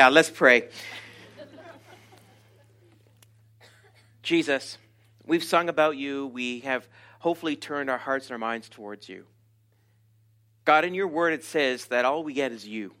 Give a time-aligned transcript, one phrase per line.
[0.00, 0.66] Yeah, let's pray.
[4.22, 4.78] Jesus,
[5.26, 6.28] we've sung about you.
[6.28, 6.88] We have
[7.18, 9.26] hopefully turned our hearts and our minds towards you.
[10.64, 12.94] God, in your word, it says that all we get is you.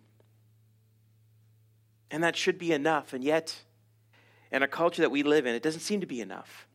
[2.10, 3.14] And that should be enough.
[3.14, 3.56] And yet,
[4.52, 6.66] in a culture that we live in, it doesn't seem to be enough.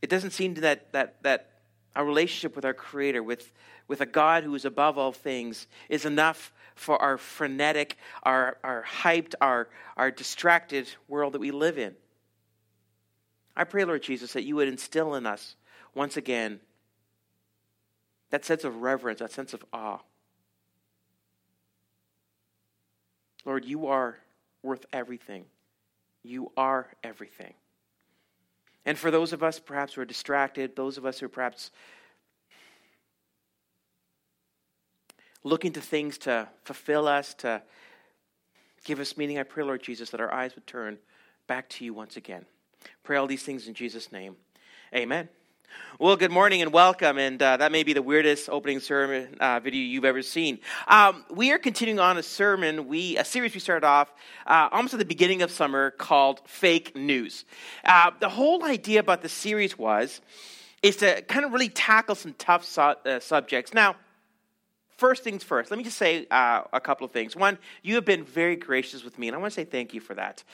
[0.00, 1.50] It doesn't seem that, that, that
[1.96, 3.50] our relationship with our Creator, with,
[3.88, 8.84] with a God who is above all things, is enough for our frenetic, our, our
[8.84, 11.94] hyped, our, our distracted world that we live in.
[13.56, 15.56] I pray, Lord Jesus, that you would instill in us
[15.94, 16.60] once again
[18.30, 19.98] that sense of reverence, that sense of awe.
[23.44, 24.18] Lord, you are
[24.62, 25.44] worth everything.
[26.22, 27.54] You are everything.
[28.86, 31.70] And for those of us perhaps who are distracted, those of us who perhaps
[35.44, 37.62] looking to things to fulfill us, to
[38.84, 40.98] give us meaning, I pray, Lord Jesus, that our eyes would turn
[41.46, 42.46] back to you once again.
[43.02, 44.36] Pray all these things in Jesus' name.
[44.94, 45.28] Amen.
[45.98, 47.18] Well, good morning and welcome.
[47.18, 50.58] And uh, that may be the weirdest opening sermon uh, video you've ever seen.
[50.86, 54.12] Um, we are continuing on a sermon, we a series we started off
[54.46, 57.44] uh, almost at the beginning of summer called Fake News.
[57.84, 60.20] Uh, the whole idea about the series was
[60.82, 63.72] is to kind of really tackle some tough su- uh, subjects.
[63.72, 63.96] Now,
[65.02, 67.34] first things first, let me just say uh, a couple of things.
[67.34, 70.00] One, you have been very gracious with me, and I want to say thank you
[70.00, 70.44] for that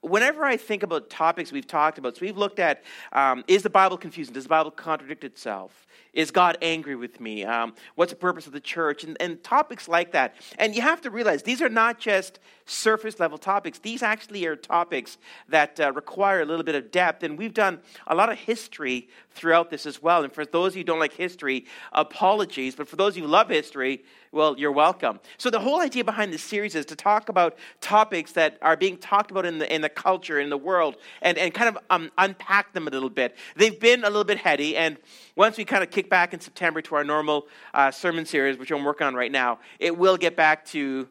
[0.00, 3.70] whenever I think about topics we've talked about, so we've looked at um, is the
[3.70, 4.34] Bible confusing?
[4.34, 5.86] Does the Bible contradict itself?
[6.12, 7.44] Is God angry with me?
[7.44, 9.04] Um, what's the purpose of the church?
[9.04, 10.34] And, and, topics like that.
[10.58, 14.56] And you have to realize these are not just surface level topics, these actually are
[14.56, 15.16] topics
[15.48, 17.22] that uh, require a little bit of depth.
[17.22, 20.24] And we've done a lot of history throughout this as well.
[20.24, 22.74] And for those who don't like history, apologies.
[22.74, 25.20] But for those who love history, well, you're welcome.
[25.38, 28.98] So the whole idea behind this series is to talk about topics that are being
[28.98, 32.10] talked about in the, in the culture, in the world, and, and kind of um,
[32.18, 33.36] unpack them a little bit.
[33.56, 34.96] They've been a little bit heady, and
[35.36, 38.70] once we kind of kick back in September to our normal uh, sermon series, which
[38.70, 41.08] I'm working on right now, it will get back to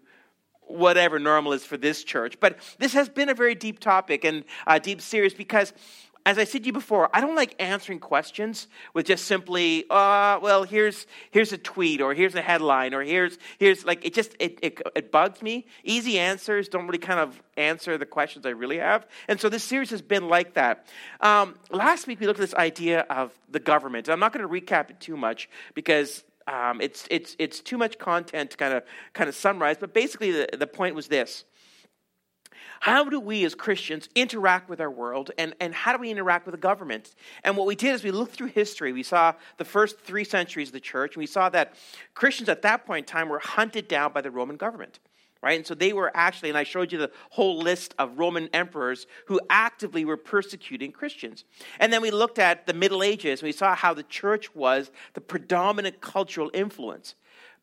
[0.67, 2.39] whatever normal is for this church.
[2.39, 5.73] But this has been a very deep topic and a deep series because
[6.27, 10.39] as I said to you before, I don't like answering questions with just simply, uh,
[10.41, 14.35] well, here's here's a tweet or here's a headline or here's here's like it just
[14.38, 15.67] it, it, it bugs me.
[15.85, 19.63] Easy answers don't really kind of answer the questions I really have, and so this
[19.63, 20.88] series has been like that.
[21.21, 24.09] Um, last week we looked at this idea of the government.
[24.09, 27.97] I'm not going to recap it too much because um, it's it's it's too much
[27.99, 28.83] content to kind of
[29.13, 29.77] kind of summarize.
[29.79, 31.45] But basically, the, the point was this
[32.79, 36.45] how do we as Christians interact with our world and, and how do we interact
[36.45, 37.15] with the government?
[37.43, 38.93] And what we did is we looked through history.
[38.93, 41.73] We saw the first three centuries of the church, and we saw that
[42.13, 44.99] Christians at that point in time were hunted down by the Roman government.
[45.43, 45.57] Right?
[45.57, 49.05] And so they were actually, and I showed you the whole list of Roman emperors
[49.27, 51.45] who actively were persecuting Christians.
[51.79, 54.89] And then we looked at the Middle Ages, and we saw how the church was
[55.13, 57.13] the predominant cultural influence.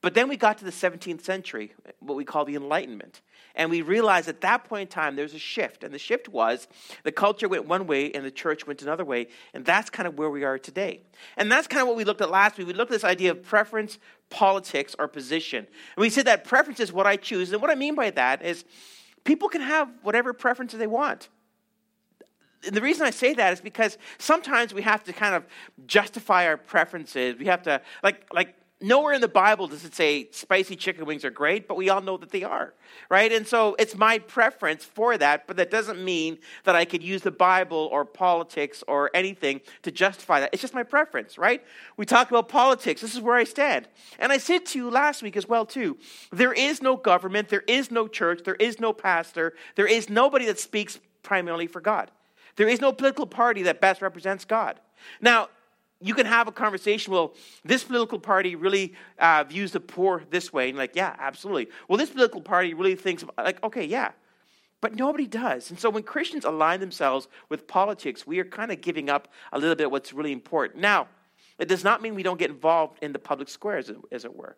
[0.04, 3.22] But then we got to the 17th century, what we call the Enlightenment.
[3.54, 5.82] And we realized at that point in time there's a shift.
[5.82, 6.69] And the shift was
[7.04, 9.28] the culture went one way and the church went another way.
[9.54, 11.00] And that's kind of where we are today.
[11.38, 12.66] And that's kind of what we looked at last week.
[12.66, 13.98] We looked at this idea of preference,
[14.28, 15.66] politics, or position.
[15.97, 17.50] And we said that preference is what I choose.
[17.50, 18.66] And what I mean by that is
[19.25, 21.31] people can have whatever preferences they want.
[22.66, 25.47] And the reason I say that is because sometimes we have to kind of
[25.87, 27.38] justify our preferences.
[27.38, 31.24] We have to, like, like nowhere in the Bible does it say spicy chicken wings
[31.24, 32.74] are great, but we all know that they are,
[33.08, 33.32] right?
[33.32, 37.22] And so it's my preference for that, but that doesn't mean that I could use
[37.22, 40.50] the Bible or politics or anything to justify that.
[40.52, 41.64] It's just my preference, right?
[41.96, 43.00] We talk about politics.
[43.00, 43.88] This is where I stand.
[44.18, 45.96] And I said to you last week as well, too.
[46.30, 50.44] There is no government, there is no church, there is no pastor, there is nobody
[50.46, 52.10] that speaks primarily for God.
[52.56, 54.78] There is no political party that best represents God.
[55.20, 55.48] Now,
[56.04, 57.15] you can have a conversation.
[57.15, 57.32] Well,
[57.65, 60.69] this political party really uh, views the poor this way.
[60.69, 61.69] And like, yeah, absolutely.
[61.88, 64.11] Well, this political party really thinks, like, okay, yeah.
[64.82, 65.70] But nobody does.
[65.70, 69.58] And so when Christians align themselves with politics, we are kind of giving up a
[69.58, 70.82] little bit what's really important.
[70.82, 71.08] Now,
[71.58, 74.26] it does not mean we don't get involved in the public square, as it, as
[74.26, 74.56] it were.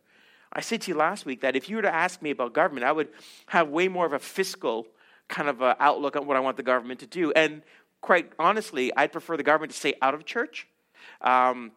[0.52, 2.84] I said to you last week that if you were to ask me about government,
[2.84, 3.08] I would
[3.46, 4.88] have way more of a fiscal
[5.28, 7.30] kind of outlook on what I want the government to do.
[7.32, 7.62] And
[8.00, 10.66] quite honestly, I'd prefer the government to stay out of church
[11.20, 11.72] um,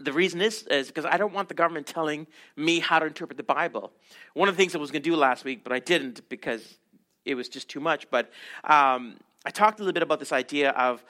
[0.00, 2.26] the reason is, is because I don't want the government telling
[2.56, 3.92] me how to interpret the Bible.
[4.34, 6.78] One of the things I was going to do last week, but I didn't because
[7.24, 8.08] it was just too much.
[8.10, 8.30] But
[8.64, 11.04] um, I talked a little bit about this idea of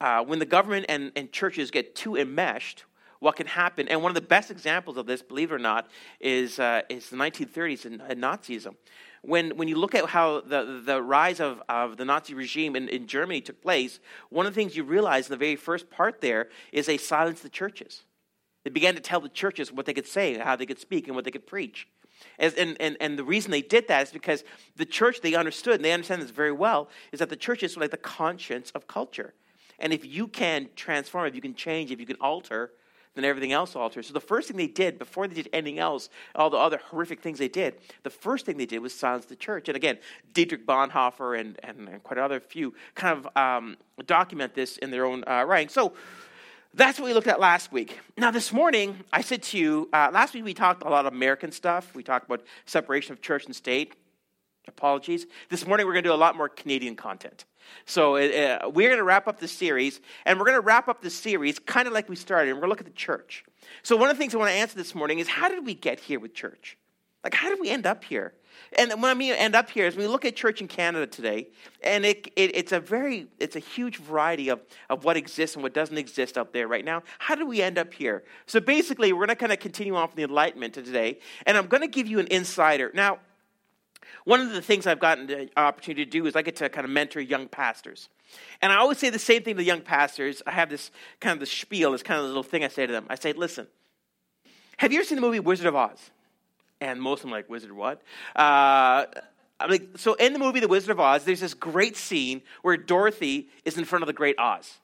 [0.00, 2.84] uh, when the government and, and churches get too enmeshed,
[3.20, 3.86] what can happen.
[3.86, 5.88] And one of the best examples of this, believe it or not,
[6.18, 8.74] is, uh, is the 1930s and, and Nazism
[9.22, 12.88] when, when you look at how the, the rise of, of the Nazi regime in,
[12.88, 16.20] in Germany took place, one of the things you realize in the very first part
[16.20, 18.02] there is they silenced the churches.
[18.64, 21.14] They began to tell the churches what they could say, how they could speak, and
[21.14, 21.88] what they could preach.
[22.38, 24.44] As, and, and, and the reason they did that is because
[24.76, 27.76] the church, they understood, and they understand this very well, is that the church is
[27.76, 29.34] like the conscience of culture.
[29.78, 32.72] And if you can transform, if you can change, if you can alter,
[33.14, 34.06] then everything else alters.
[34.06, 37.20] So the first thing they did, before they did anything else, all the other horrific
[37.20, 39.68] things they did, the first thing they did was silence the church.
[39.68, 39.98] And again,
[40.32, 43.76] Dietrich Bonhoeffer and, and, and quite other few kind of um,
[44.06, 45.68] document this in their own uh, writing.
[45.68, 45.92] So
[46.74, 47.98] that's what we looked at last week.
[48.16, 51.12] Now, this morning, I said to you, uh, last week we talked a lot of
[51.12, 51.94] American stuff.
[51.94, 53.94] We talked about separation of church and state.
[54.68, 55.26] Apologies.
[55.50, 57.44] This morning, we're going to do a lot more Canadian content.
[57.86, 61.02] So, uh, we're going to wrap up the series, and we're going to wrap up
[61.02, 63.44] the series kind of like we started, and we're going to look at the church.
[63.82, 65.74] So, one of the things I want to answer this morning is how did we
[65.74, 66.76] get here with church?
[67.24, 68.34] Like, how did we end up here?
[68.78, 71.48] And what I mean end up here is we look at church in Canada today,
[71.82, 74.60] and it, it, it's a very, it's a huge variety of,
[74.90, 77.02] of what exists and what doesn't exist out there right now.
[77.18, 78.24] How did we end up here?
[78.46, 81.66] So basically, we're going to kind of continue on from the Enlightenment today, and I'm
[81.66, 82.90] going to give you an insider.
[82.94, 83.18] Now,
[84.24, 86.84] one of the things I've gotten the opportunity to do is I get to kind
[86.84, 88.08] of mentor young pastors.
[88.60, 90.42] And I always say the same thing to young pastors.
[90.46, 90.90] I have this
[91.20, 93.06] kind of the spiel, this kind of little thing I say to them.
[93.08, 93.66] I say, listen,
[94.78, 96.10] have you ever seen the movie Wizard of Oz?
[96.80, 98.02] And most of them are like, Wizard what?
[98.34, 99.04] Uh,
[99.60, 102.76] I'm like, so in the movie The Wizard of Oz, there's this great scene where
[102.76, 104.78] Dorothy is in front of the great Oz.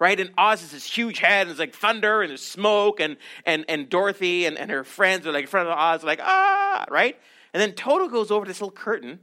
[0.00, 0.18] Right?
[0.18, 3.16] And Oz is this huge head, and it's like thunder and there's smoke, and
[3.46, 6.84] and and Dorothy and, and her friends are like in front of Oz, like, ah,
[6.90, 7.16] right?
[7.54, 9.20] And then Toto goes over to this little curtain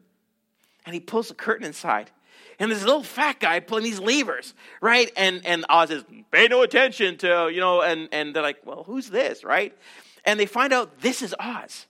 [0.85, 2.09] and he pulls the curtain inside.
[2.57, 5.11] And there's a little fat guy pulling these levers, right?
[5.17, 8.83] And and Oz says, pay no attention to, you know, and, and they're like, well,
[8.83, 9.77] who's this, right?
[10.25, 11.87] And they find out this is Oz.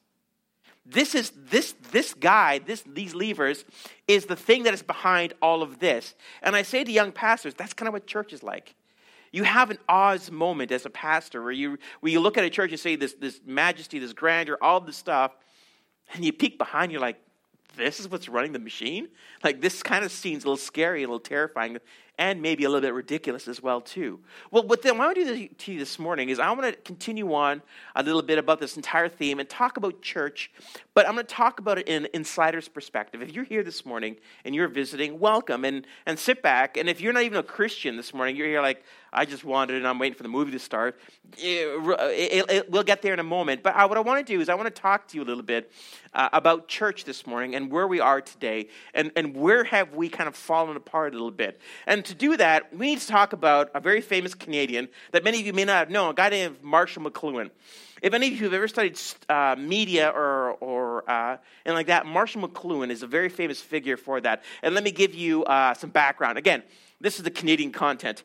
[0.86, 3.64] This is this this guy, this these levers
[4.08, 6.16] is the thing that is behind all of this.
[6.42, 8.74] And I say to young pastors, that's kind of what church is like.
[9.32, 12.50] You have an Oz moment as a pastor where you where you look at a
[12.50, 15.34] church and say this this majesty, this grandeur, all this stuff,
[16.13, 17.18] and you peek behind, you're like,
[17.78, 19.08] this is what's running the machine?
[19.44, 21.78] Like, this kind of seems a little scary, a little terrifying,
[22.18, 24.19] and maybe a little bit ridiculous as well, too.
[24.52, 26.63] Well, what then, what I want to do to you this morning is I want
[26.63, 27.62] to continue on
[27.96, 30.52] a little bit about this entire theme and talk about church,
[30.94, 33.22] but I'm going to talk about it in an insider's perspective.
[33.22, 36.75] If you're here this morning and you're visiting, welcome and, and sit back.
[36.75, 39.75] And if you're not even a Christian this morning, you're here like, I just wanted
[39.75, 41.00] and I'm waiting for the movie to start.
[41.38, 41.68] It,
[42.12, 43.62] it, it, we'll get there in a moment.
[43.62, 45.25] But uh, what I want to do is I want to talk to you a
[45.25, 45.72] little bit
[46.13, 50.08] uh, about church this morning and where we are today and, and where have we
[50.08, 51.60] kind of fallen apart a little bit.
[51.88, 55.40] And to do that, we need to talk about a very famous Canadian that many
[55.42, 57.50] of you may not have known, a guy named Marshall McLuhan.
[58.02, 59.00] If any of you have ever studied
[59.30, 63.96] uh, media or, or uh, and like that, Marshall McLuhan is a very famous figure
[63.96, 64.44] for that.
[64.63, 66.40] And let me give you uh, some background.
[66.40, 66.63] Again,
[67.01, 68.24] this is the Canadian content.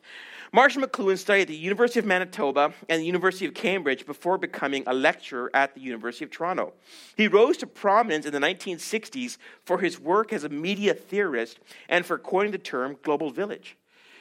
[0.53, 4.83] Marshall McLuhan studied at the University of Manitoba and the University of Cambridge before becoming
[4.87, 6.73] a lecturer at the University of Toronto.
[7.17, 11.59] He rose to prominence in the 1960s for his work as a media theorist
[11.89, 13.75] and for coining the term global village.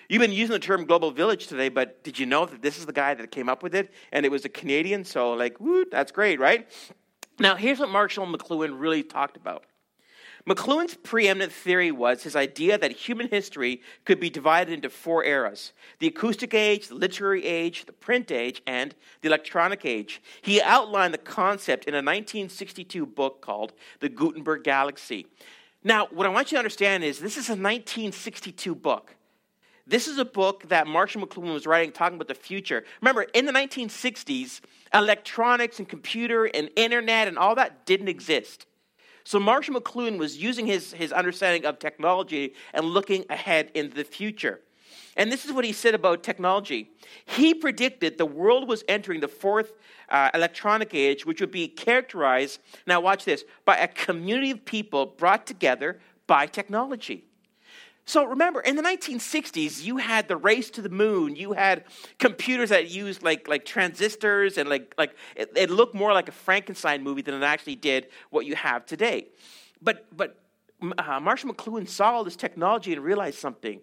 [0.09, 2.87] You've been using the term global village today, but did you know that this is
[2.87, 3.93] the guy that came up with it?
[4.13, 6.69] And it was a Canadian, so like, woo, that's great, right?
[7.39, 9.65] Now, here's what Marshall McLuhan really talked about.
[10.47, 15.73] McLuhan's preeminent theory was his idea that human history could be divided into four eras
[15.99, 20.23] the acoustic age, the literary age, the print age, and the electronic age.
[20.43, 25.27] He outlined the concept in a 1962 book called The Gutenberg Galaxy.
[25.83, 29.17] Now, what I want you to understand is this is a 1962 book.
[29.85, 32.85] This is a book that Marshall McLuhan was writing talking about the future.
[33.01, 34.61] Remember, in the 1960s,
[34.95, 38.67] electronics and computer and internet and all that didn't exist.
[39.27, 44.05] So Marshall McLuhan was using his, his understanding of technology and looking ahead into the
[44.05, 44.61] future.
[45.17, 46.93] And this is what he said about technology.
[47.25, 49.73] He predicted the world was entering the fourth
[50.11, 55.07] uh, electronic age, which would be characterized, now watch this, by a community of people
[55.07, 57.26] brought together by technology.
[58.09, 61.35] So remember, in the 1960s, you had the race to the moon.
[61.35, 61.85] You had
[62.21, 66.33] computers that used like, like transistors, and like, like it, it looked more like a
[66.33, 69.27] Frankenstein movie than it actually did what you have today.
[69.83, 70.39] But, but
[70.99, 73.81] uh, Marshall McLuhan saw all this technology and realized something.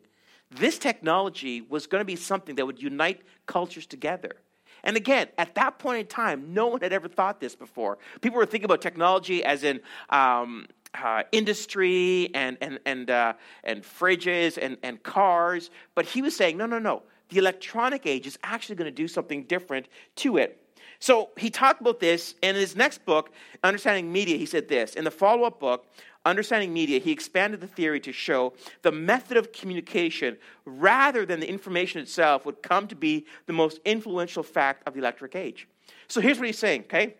[0.51, 4.37] This technology was going to be something that would unite cultures together.
[4.85, 7.97] And again, at that point in time, no one had ever thought this before.
[8.21, 13.33] People were thinking about technology as in um, uh, industry and, and, and, uh,
[13.63, 15.69] and fridges and, and cars.
[15.95, 17.03] But he was saying, no, no, no.
[17.29, 20.59] The electronic age is actually going to do something different to it.
[20.99, 23.31] So he talked about this in his next book,
[23.63, 24.37] Understanding Media.
[24.37, 25.85] He said this In the follow up book,
[26.25, 31.49] Understanding Media, he expanded the theory to show the method of communication rather than the
[31.49, 35.67] information itself would come to be the most influential fact of the electric age.
[36.07, 37.15] So here's what he's saying, okay?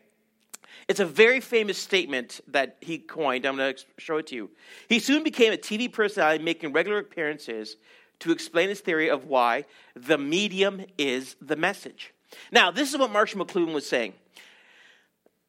[0.88, 3.46] It's a very famous statement that he coined.
[3.46, 4.50] I'm going to show it to you.
[4.90, 7.78] He soon became a TV personality making regular appearances
[8.20, 9.66] to explain his theory of why
[9.96, 12.14] the medium is the message.
[12.52, 14.14] Now, this is what Marshall McLuhan was saying.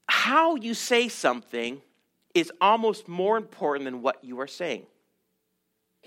[0.09, 1.81] How you say something
[2.35, 4.87] is almost more important than what you are saying.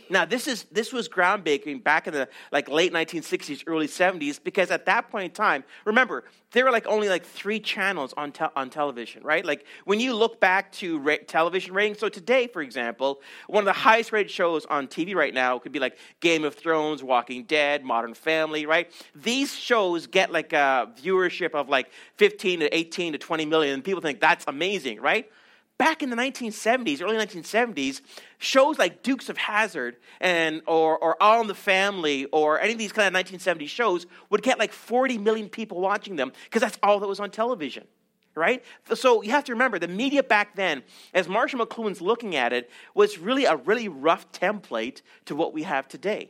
[0.09, 4.71] Now, this, is, this was groundbreaking back in the like late 1960s, early 70s, because
[4.71, 8.45] at that point in time, remember, there were like only like three channels on, te-
[8.55, 9.45] on television, right?
[9.45, 13.73] Like when you look back to television ratings, so today, for example, one of the
[13.73, 17.83] highest rated shows on TV right now could be like Game of Thrones, Walking Dead,
[17.83, 18.91] Modern Family, right?
[19.15, 23.83] These shows get like a viewership of like 15 to 18 to 20 million, and
[23.83, 25.29] people think that's amazing, right?
[25.77, 28.01] Back in the 1970s, early 1970s,
[28.39, 32.79] shows like Dukes of Hazzard and or, or All in the Family or any of
[32.79, 36.79] these kind of 1970s shows would get like 40 million people watching them because that's
[36.81, 37.85] all that was on television.
[38.33, 38.63] Right?
[38.93, 42.69] So you have to remember the media back then, as Marshall McLuhan's looking at it,
[42.93, 46.29] was really a really rough template to what we have today.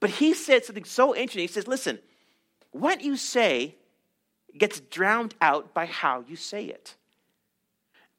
[0.00, 1.42] But he said something so interesting.
[1.42, 1.98] He says, listen,
[2.70, 3.74] what you say
[4.56, 6.94] gets drowned out by how you say it.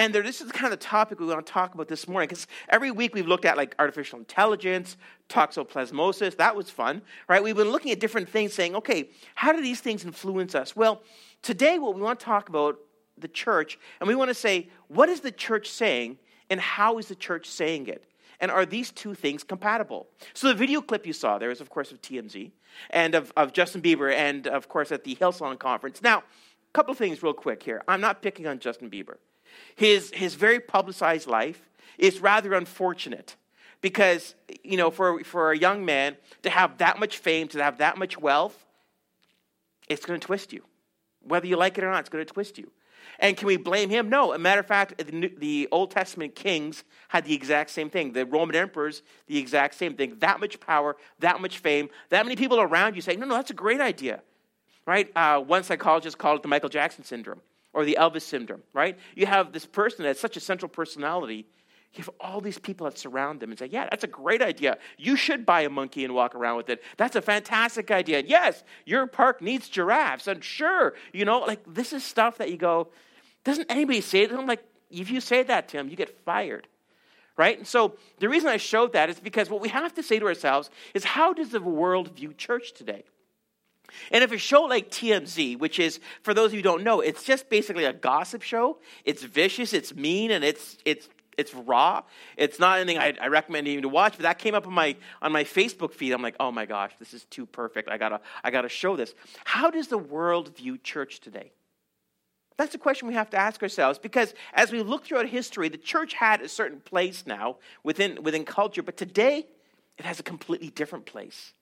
[0.02, 2.30] And there, this is the kind of topic we want to talk about this morning
[2.30, 4.96] because every week we've looked at like artificial intelligence,
[5.28, 6.38] toxoplasmosis.
[6.38, 7.44] That was fun, right?
[7.44, 10.74] We've been looking at different things, saying, okay, how do these things influence us?
[10.74, 11.02] Well,
[11.42, 12.80] today what we want to talk about
[13.18, 16.18] the church, and we want to say, what is the church saying,
[16.50, 18.06] and how is the church saying it?
[18.40, 20.08] And are these two things compatible?
[20.34, 22.52] So the video clip you saw there is, of course, of TMZ
[22.92, 26.02] and of, of Justin Bieber, and of course at the Hillsong conference.
[26.02, 27.84] Now, a couple of things real quick here.
[27.86, 29.18] I'm not picking on Justin Bieber
[29.76, 33.36] his, his very publicized life is rather unfortunate
[33.82, 37.78] because, you know, for, for a young man to have that much fame, to have
[37.78, 38.66] that much wealth,
[39.88, 40.64] it's going to twist you.
[41.22, 42.72] Whether you like it or not, it's going to twist you.
[43.20, 44.10] And can we blame him?
[44.10, 44.34] No.
[44.34, 48.14] a matter of fact, the, the, Old Testament kings had the exact same thing.
[48.14, 50.16] The Roman emperors, the exact same thing.
[50.20, 53.52] That much power, that much fame, that many people around you saying, no, no, that's
[53.52, 54.22] a great idea.
[54.86, 55.12] Right?
[55.16, 57.42] Uh, one psychologist called it the Michael Jackson syndrome
[57.74, 58.98] or the Elvis syndrome, right?
[59.16, 61.46] You have this person that's such a central personality.
[61.94, 64.78] You have all these people that surround them and say, Yeah, that's a great idea.
[64.98, 66.84] You should buy a monkey and walk around with it.
[66.98, 68.24] That's a fantastic idea.
[68.26, 70.28] yes, your park needs giraffes.
[70.28, 72.90] And sure, you know, like this is stuff that you go,
[73.44, 74.32] doesn't anybody say it?
[74.32, 76.68] I'm like, if you say that to him, you get fired.
[77.38, 77.58] Right?
[77.58, 80.26] And so the reason I showed that is because what we have to say to
[80.26, 83.06] ourselves is how does the world view church today?
[84.12, 87.02] And if a show like TMZ, which is, for those of you who don't know,
[87.02, 88.80] it's just basically a gossip show.
[89.06, 92.04] It's vicious, it's mean, and it's it's it's raw.
[92.36, 94.14] It's not anything I, I recommend even to watch.
[94.14, 96.12] But that came up on my on my Facebook feed.
[96.12, 97.90] I'm like, oh my gosh, this is too perfect.
[97.90, 99.16] I gotta I gotta show this.
[99.46, 101.54] How does the world view church today?
[102.58, 105.78] That's a question we have to ask ourselves because as we look throughout history, the
[105.78, 109.48] church had a certain place now within within culture, but today
[109.98, 111.54] it has a completely different place.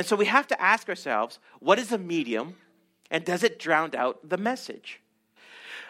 [0.00, 2.54] And so we have to ask ourselves what is a medium
[3.10, 5.02] and does it drown out the message?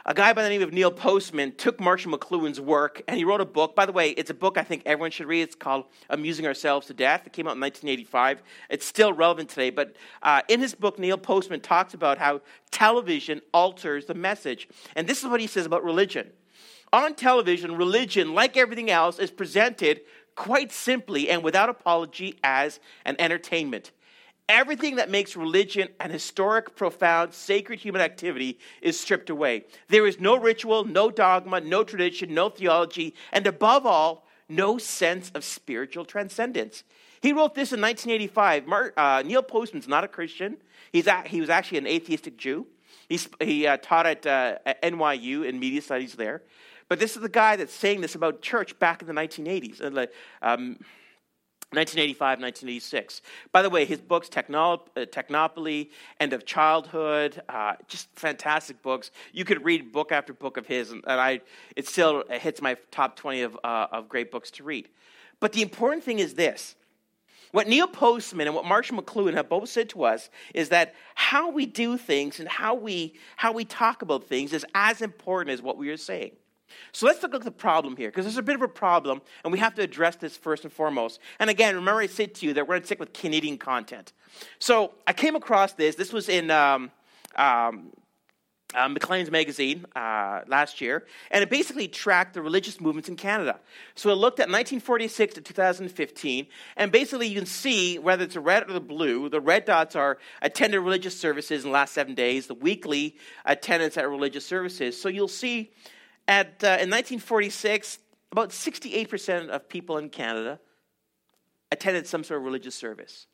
[0.05, 3.41] A guy by the name of Neil Postman took Marshall McLuhan's work and he wrote
[3.41, 3.77] a book.
[3.77, 5.43] By the way, it's a book I think everyone should read.
[5.43, 7.25] It's called Amusing Ourselves to Death.
[7.25, 8.43] It came out in 1985.
[8.69, 9.71] It's still relevant today.
[9.71, 12.41] But uh, in his book, Neil Postman talks about how
[12.73, 14.67] television alters the message.
[14.97, 16.33] And this is what he says about religion.
[16.93, 20.01] On television, religion, like everything else, is presented
[20.35, 23.93] quite simply and without apology as an entertainment.
[24.53, 29.65] Everything that makes religion an historic, profound, sacred human activity is stripped away.
[29.87, 35.31] There is no ritual, no dogma, no tradition, no theology, and above all, no sense
[35.37, 36.83] of spiritual transcendence.
[37.23, 38.67] He wrote this in 1985.
[38.67, 40.57] Mark, uh, Neil Postman's not a Christian.
[40.91, 42.67] He's a, he was actually an atheistic Jew.
[43.09, 46.43] He's, he uh, taught at, uh, NYU in media studies there.
[46.89, 50.09] But this is the guy that's saying this about church back in the 1980s,
[50.43, 50.77] um,
[51.73, 53.23] 1985, 1986.
[53.53, 59.13] By the way, his books, uh, Technopoly, End of Childhood, uh, just fantastic books.
[59.33, 61.43] You could read book after book of his, and, and I,
[61.77, 64.89] it still hits my top 20 of, uh, of great books to read.
[65.39, 66.75] But the important thing is this.
[67.53, 71.51] What Neil Postman and what Marshall McLuhan have both said to us is that how
[71.51, 75.63] we do things and how we, how we talk about things is as important as
[75.63, 76.33] what we are saying.
[76.93, 79.53] So let's look at the problem here, because there's a bit of a problem, and
[79.53, 81.21] we have to address this first and foremost.
[81.39, 84.13] And again, remember I said to you that we're going to stick with Canadian content.
[84.59, 85.97] So I came across this.
[85.97, 86.91] This was in um,
[87.37, 87.93] um,
[88.75, 93.59] uh, Maclean's magazine uh, last year, and it basically tracked the religious movements in Canada.
[93.95, 96.47] So it looked at 1946 to 2015,
[96.77, 99.29] and basically you can see whether it's a red or the blue.
[99.29, 103.97] The red dots are attended religious services in the last seven days, the weekly attendance
[103.97, 105.01] at religious services.
[105.01, 105.73] So you'll see
[106.29, 107.99] at uh, in 1946,
[108.33, 110.61] about 68% of people in Canada
[111.73, 113.27] attended some sort of religious service.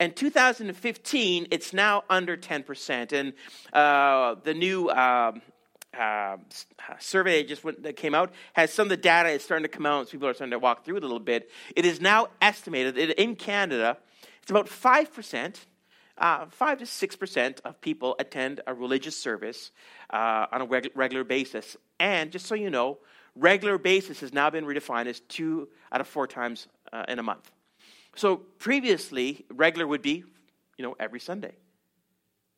[0.00, 3.12] In 2015, it's now under 10%.
[3.12, 3.32] And
[3.72, 5.32] uh, the new uh,
[5.98, 6.36] uh,
[6.98, 9.86] survey just went, that came out has some of the data is starting to come
[9.86, 10.06] out.
[10.06, 11.50] So people are starting to walk through it a little bit.
[11.76, 13.98] It is now estimated that in Canada,
[14.42, 15.56] it's about 5%.
[16.18, 19.70] Uh, 5 to 6% of people attend a religious service
[20.10, 21.76] uh, on a reg- regular basis.
[21.98, 22.98] And just so you know,
[23.34, 27.22] regular basis has now been redefined as two out of four times uh, in a
[27.22, 27.50] month.
[28.14, 30.24] So previously, regular would be,
[30.76, 31.54] you know, every Sunday.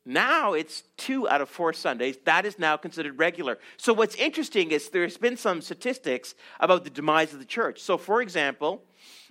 [0.05, 2.17] Now it's two out of four Sundays.
[2.25, 3.57] That is now considered regular.
[3.77, 7.81] So what's interesting is there's been some statistics about the demise of the church.
[7.81, 8.83] So, for example,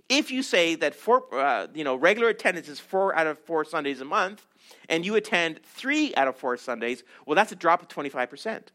[0.09, 3.65] if you say that four, uh, you know, regular attendance is four out of four
[3.65, 4.47] Sundays a month,
[4.89, 8.73] and you attend three out of four Sundays, well, that's a drop of 25 percent.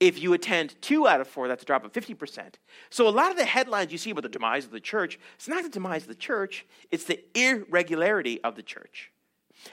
[0.00, 2.54] If you attend two out of four, that's a drop of 50%.
[2.90, 5.46] So a lot of the headlines you see about the demise of the church, it's
[5.46, 9.12] not the demise of the church, it's the irregularity of the church.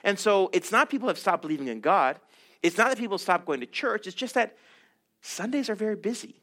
[0.03, 2.19] And so it's not people have stopped believing in God.
[2.61, 4.05] It's not that people stop going to church.
[4.05, 4.55] It's just that
[5.21, 6.38] Sundays are very busy.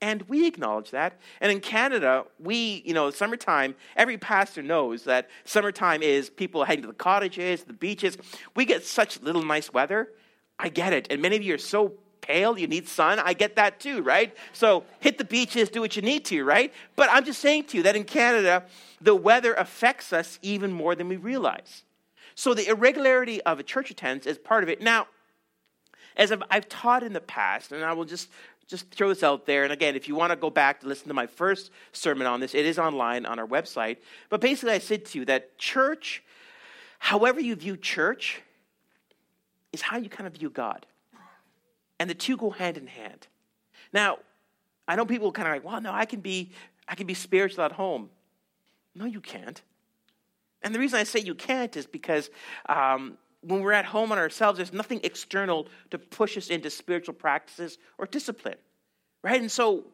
[0.00, 1.18] And we acknowledge that.
[1.40, 6.82] And in Canada, we, you know, summertime, every pastor knows that summertime is people heading
[6.82, 8.18] to the cottages, the beaches.
[8.54, 10.10] We get such little nice weather.
[10.58, 11.06] I get it.
[11.10, 13.18] And many of you are so pale, you need sun.
[13.18, 14.34] I get that too, right?
[14.52, 16.72] So hit the beaches, do what you need to, right?
[16.96, 18.64] But I'm just saying to you that in Canada,
[19.00, 21.82] the weather affects us even more than we realize.
[22.34, 24.80] So the irregularity of a church attendance is part of it.
[24.80, 25.06] Now,
[26.16, 28.30] as I've, I've taught in the past, and I will just
[28.66, 29.64] just throw this out there.
[29.64, 32.40] And again, if you want to go back to listen to my first sermon on
[32.40, 33.98] this, it is online on our website.
[34.30, 36.22] But basically, I said to you that church,
[36.98, 38.40] however you view church,
[39.72, 40.86] is how you kind of view God.
[41.98, 43.26] And the two go hand in hand.
[43.92, 44.18] Now,
[44.88, 46.50] I know people kind of like, well, no, I can be,
[46.88, 48.10] I can be spiritual at home.
[48.94, 49.60] No, you can't.
[50.62, 52.30] And the reason I say you can't is because
[52.68, 57.14] um, when we're at home on ourselves, there's nothing external to push us into spiritual
[57.14, 58.56] practices or discipline,
[59.22, 59.40] right?
[59.40, 59.84] And so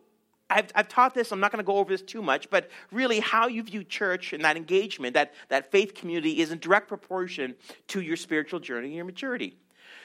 [0.49, 3.21] I've, I've taught this, I'm not going to go over this too much, but really
[3.21, 7.55] how you view church and that engagement, that, that faith community is in direct proportion
[7.89, 9.57] to your spiritual journey and your maturity.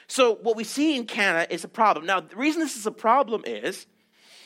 [0.08, 2.06] So, what we see in Canada is a problem.
[2.06, 3.86] Now, the reason this is a problem is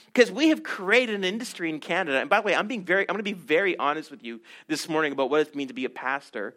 [0.06, 2.18] because we have created an industry in Canada.
[2.18, 4.40] And by the way, I'm being very, I'm going to be very honest with you
[4.68, 6.56] this morning about what it means to be a pastor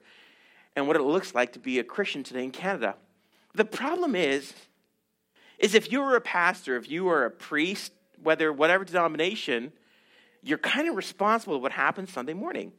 [0.76, 2.96] and what it looks like to be a Christian today in Canada.
[3.54, 4.54] The problem is,
[5.60, 9.72] is if you were a pastor, if you were a priest, whether whatever denomination,
[10.42, 12.74] you're kind of responsible for what happens Sunday morning.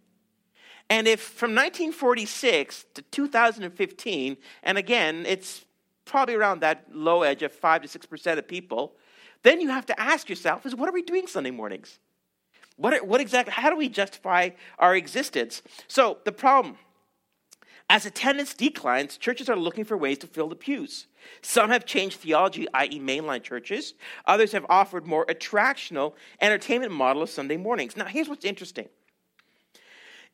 [0.90, 5.64] And if from 1946 to 2015, and again, it's
[6.04, 8.94] probably around that low edge of 5 to 6% of people,
[9.42, 11.98] then you have to ask yourself is what are we doing Sunday mornings?
[12.76, 15.62] What, what exactly, how do we justify our existence?
[15.86, 16.76] So the problem,
[17.94, 21.06] as attendance declines, churches are looking for ways to fill the pews.
[21.42, 23.94] Some have changed theology, i.e., mainline churches.
[24.26, 27.96] Others have offered more attractional entertainment model of Sunday mornings.
[27.96, 28.88] Now, here's what's interesting.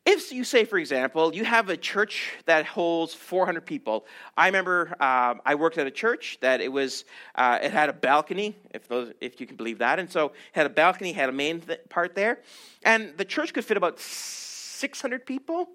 [0.07, 4.07] If you say, for example, you have a church that holds 400 people.
[4.38, 7.92] I remember um, I worked at a church that it was uh, it had a
[7.92, 11.29] balcony, if those, if you can believe that, and so it had a balcony, had
[11.29, 12.40] a main th- part there,
[12.85, 15.68] and the church could fit about 600 people.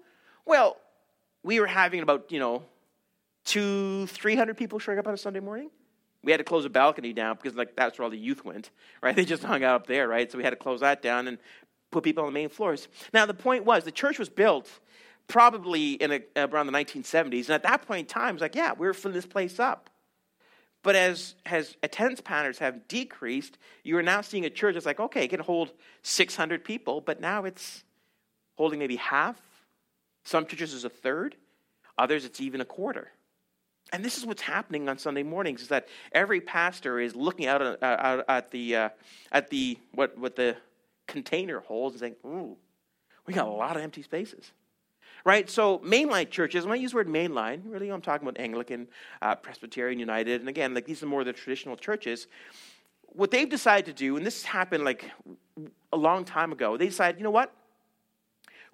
[0.44, 0.78] Well,
[1.46, 2.64] we were having about you know
[3.44, 5.70] two, 300 people showing up on a Sunday morning.
[6.24, 8.70] We had to close the balcony down because like that's where all the youth went,
[9.02, 9.14] right?
[9.14, 10.30] They just hung out up there, right?
[10.30, 11.38] So we had to close that down and
[11.92, 12.88] put people on the main floors.
[13.14, 14.68] Now, the point was the church was built
[15.28, 17.46] probably in a, around the 1970s.
[17.46, 19.58] And at that point in time, it was like, yeah, we are filling this place
[19.58, 19.90] up.
[20.82, 25.00] But as, as attendance patterns have decreased, you are now seeing a church that's like,
[25.00, 27.82] okay, it can hold 600 people, but now it's
[28.56, 29.36] holding maybe half.
[30.26, 31.36] Some churches is a third,
[31.96, 33.12] others it's even a quarter.
[33.92, 37.62] And this is what's happening on Sunday mornings: is that every pastor is looking out,
[37.62, 38.88] uh, out at the uh,
[39.30, 40.56] at the what what the
[41.06, 42.56] container holds and saying, ooh,
[43.24, 44.50] we got a lot of empty spaces.
[45.24, 45.48] Right?
[45.48, 48.88] So, mainline churches, when I use the word mainline, really I'm talking about Anglican,
[49.22, 52.26] uh, Presbyterian, United, and again, like these are more the traditional churches.
[53.04, 55.08] What they've decided to do, and this happened like
[55.92, 57.54] a long time ago, they decided, you know what?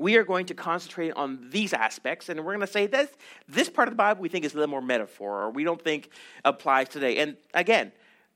[0.02, 3.08] We are going to concentrate on these aspects, and we're going to say this
[3.48, 5.80] this part of the Bible we think is a little more metaphor, or we don't
[5.80, 6.10] think
[6.44, 7.18] applies today.
[7.18, 7.92] And again,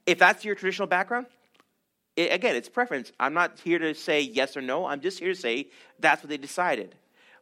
[0.07, 1.27] if that's your traditional background,
[2.15, 3.11] it, again, it's preference.
[3.19, 4.87] I'm not here to say yes or no.
[4.87, 6.95] I'm just here to say that's what they decided.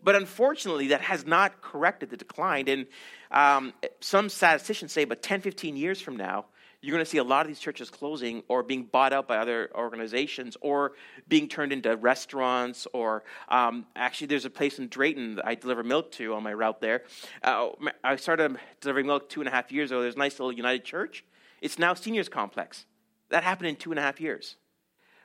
[0.02, 2.68] But unfortunately, that has not corrected the decline.
[2.68, 2.86] And
[3.30, 6.46] um, some statisticians say, but 10, 15 years from now,
[6.84, 9.38] you're going to see a lot of these churches closing or being bought out by
[9.38, 10.92] other organizations or
[11.28, 15.82] being turned into restaurants or um, actually there's a place in drayton that i deliver
[15.82, 17.04] milk to on my route there.
[17.42, 17.68] Uh,
[18.02, 20.02] i started delivering milk two and a half years ago.
[20.02, 21.24] There's a nice little united church.
[21.62, 22.84] It's now seniors complex.
[23.30, 24.56] That happened in two and a half years.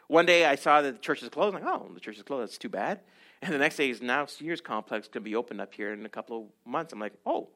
[0.07, 1.55] One day i saw that the church is closed.
[1.55, 2.43] I'm like oh the church is closed.
[2.43, 3.01] That's too bad.
[3.41, 6.05] And the next day is now seniors complex going to be opened up here in
[6.05, 6.93] a couple of months.
[6.93, 7.49] I'm like oh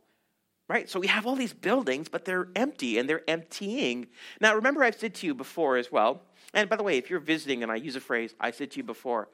[0.70, 0.90] Right?
[0.90, 4.08] So we have all these buildings, but they're empty and they're emptying.
[4.40, 6.22] Now, remember, I've said to you before as well,
[6.54, 8.78] and by the way, if you're visiting and I use a phrase, I said to
[8.78, 9.28] you before,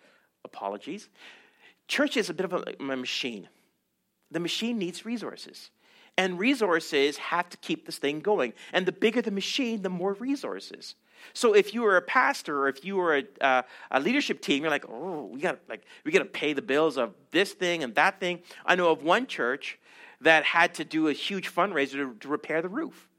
[0.43, 1.09] apologies.
[1.87, 3.47] Church is a bit of a, a machine.
[4.31, 5.69] The machine needs resources.
[6.17, 8.53] And resources have to keep this thing going.
[8.73, 10.95] And the bigger the machine, the more resources.
[11.33, 13.61] So if you were a pastor or if you were a, uh,
[13.91, 16.97] a leadership team, you're like, oh, we got like we got to pay the bills
[16.97, 18.39] of this thing and that thing.
[18.65, 19.79] I know of one church
[20.21, 23.09] that had to do a huge fundraiser to, to repair the roof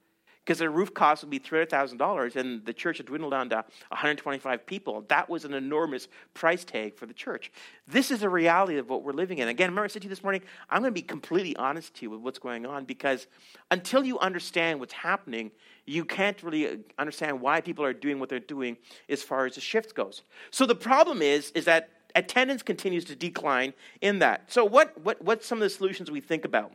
[0.45, 3.57] because their roof cost would be $300,000 and the church had dwindled down to
[3.89, 5.05] 125 people.
[5.09, 7.53] That was an enormous price tag for the church.
[7.87, 9.49] This is a reality of what we're living in.
[9.49, 12.03] Again, remember I said to you this morning, I'm going to be completely honest to
[12.03, 13.27] you with what's going on because
[13.71, 15.53] until you understand what's happening,
[15.87, 18.77] you can't really uh, understand why people are doing what they're doing
[19.09, 20.23] as far as the shift goes.
[20.51, 24.51] So the problem is, is that attendance continues to decline in that.
[24.51, 26.73] So what, what, what's some of the solutions we think about?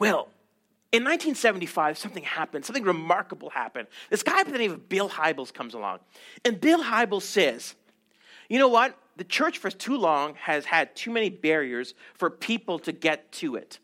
[0.00, 0.28] Well,
[0.92, 3.86] in 1975, something happened, something remarkable happened.
[4.08, 6.00] This guy by the name of Bill Hybels comes along.
[6.44, 7.76] And Bill Hybels says,
[8.48, 8.98] you know what?
[9.16, 13.54] The church for too long has had too many barriers for people to get to
[13.54, 13.78] it.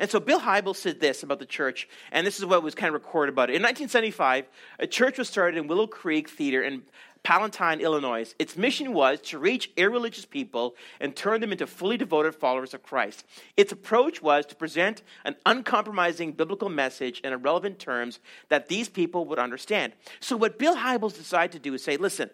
[0.00, 2.88] And so Bill Hybels said this about the church, and this is what was kind
[2.88, 3.56] of recorded about it.
[3.56, 6.82] In 1975, a church was started in Willow Creek Theater in
[7.22, 8.34] Palatine, Illinois.
[8.38, 12.82] Its mission was to reach irreligious people and turn them into fully devoted followers of
[12.82, 13.24] Christ.
[13.56, 19.26] Its approach was to present an uncompromising biblical message in relevant terms that these people
[19.26, 19.92] would understand.
[20.20, 22.30] So, what Bill Hybels decided to do is say, listen,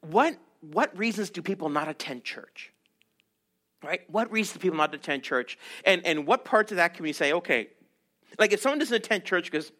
[0.00, 2.72] what, what reasons do people not attend church?
[3.82, 4.08] Right?
[4.08, 5.58] What reasons do people not attend church?
[5.84, 7.68] And, and what parts of that can we say, okay,
[8.38, 9.72] like if someone doesn't attend church because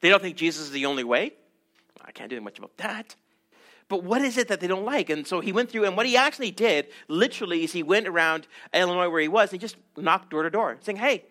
[0.00, 1.32] they don't think Jesus is the only way,
[2.04, 3.16] I can't do much about that.
[3.88, 5.10] But what is it that they don't like?
[5.10, 8.46] And so he went through, and what he actually did, literally, is he went around
[8.72, 11.24] Illinois where he was, and he just knocked door to door, saying, Hey,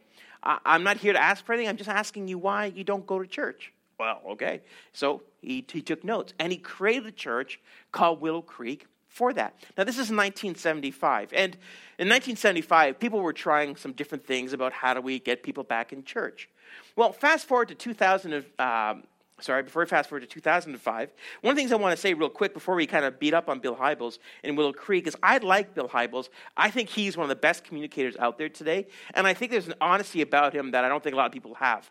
[0.44, 1.70] I'm not here to ask for anything.
[1.70, 3.72] I'm just asking you why you don't go to church.
[3.98, 4.62] Well, okay.
[4.92, 7.60] So he, he took notes, and he created a church
[7.92, 9.56] called Willow Creek for that.
[9.78, 11.30] Now, this is 1975.
[11.34, 11.56] And
[11.98, 15.94] in 1975, people were trying some different things about how do we get people back
[15.94, 16.50] in church.
[16.96, 19.04] Well, fast forward to 2000, um,
[19.44, 22.14] sorry, before we fast forward to 2005, one of the things I want to say
[22.14, 25.16] real quick before we kind of beat up on Bill Hybels in Willow Creek is
[25.22, 26.30] I like Bill Hybels.
[26.58, 29.68] I think he's one of the best communicators out there today, and I think there's
[29.68, 31.90] an honesty about him that I don't think a lot of people have.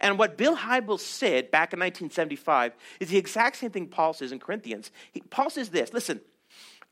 [0.00, 4.32] And what Bill Hybels said back in 1975 is the exact same thing Paul says
[4.32, 4.90] in Corinthians.
[5.12, 6.20] He, Paul says this listen,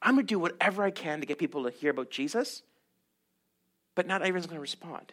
[0.02, 2.62] I'm going to do whatever I can to get people to hear about Jesus,
[3.94, 5.12] but not everyone's going to respond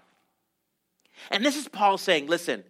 [1.29, 2.63] And this is Paul saying, listen,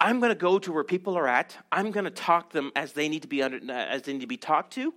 [0.00, 1.56] I'm going to go to where people are at.
[1.72, 4.20] I'm going to talk to them as they need to be under, as they need
[4.20, 4.94] to be talked to.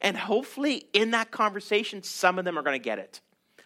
[0.00, 3.20] And hopefully in that conversation, some of them are going to get it.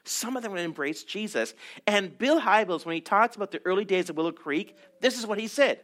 [0.05, 1.55] Some of them are going to embrace Jesus.
[1.87, 5.27] And Bill Hybels, when he talks about the early days of Willow Creek, this is
[5.27, 5.81] what he said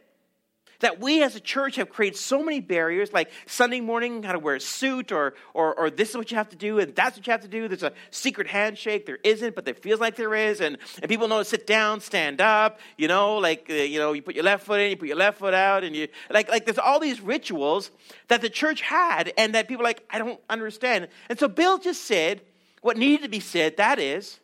[0.81, 4.39] that we as a church have created so many barriers, like Sunday morning, how to
[4.39, 7.17] wear a suit, or, or, or this is what you have to do, and that's
[7.17, 7.67] what you have to do.
[7.67, 9.05] There's a secret handshake.
[9.05, 10.61] There isn't, but there feels like there is.
[10.61, 14.13] And, and people know to sit down, stand up, you know, like, uh, you know,
[14.13, 16.49] you put your left foot in, you put your left foot out, and you, like,
[16.49, 17.91] like there's all these rituals
[18.27, 21.07] that the church had, and that people like, I don't understand.
[21.29, 22.41] And so Bill just said
[22.81, 24.39] what needed to be said that is,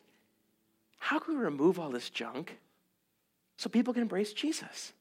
[0.98, 2.58] how can we remove all this junk
[3.56, 4.92] so people can embrace Jesus?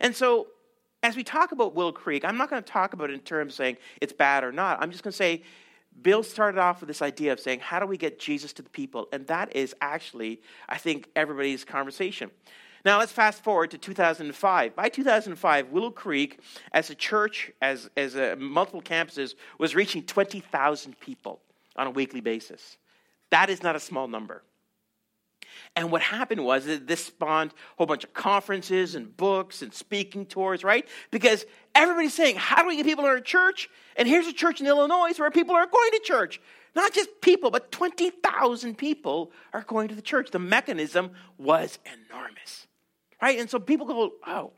[0.00, 0.48] And so,
[1.02, 3.52] as we talk about Willow Creek, I'm not going to talk about it in terms
[3.52, 4.82] of saying it's bad or not.
[4.82, 5.42] I'm just going to say
[6.02, 8.70] Bill started off with this idea of saying, how do we get Jesus to the
[8.70, 9.08] people?
[9.12, 12.30] And that is actually, I think, everybody's conversation.
[12.84, 14.76] Now let's fast forward to 2005.
[14.76, 16.38] By 2005, Willow Creek,
[16.72, 21.40] as a church, as, as a, multiple campuses, was reaching 20,000 people
[21.74, 22.76] on a weekly basis.
[23.30, 24.42] That is not a small number.
[25.76, 29.74] And what happened was that this spawned a whole bunch of conferences and books and
[29.74, 30.88] speaking tours, right?
[31.10, 33.68] Because everybody's saying, how do we get people in our church?
[33.94, 36.40] And here's a church in Illinois where people are going to church.
[36.74, 40.30] Not just people, but 20,000 people are going to the church.
[40.30, 42.66] The mechanism was enormous,
[43.20, 43.38] right?
[43.38, 44.52] And so people go, oh,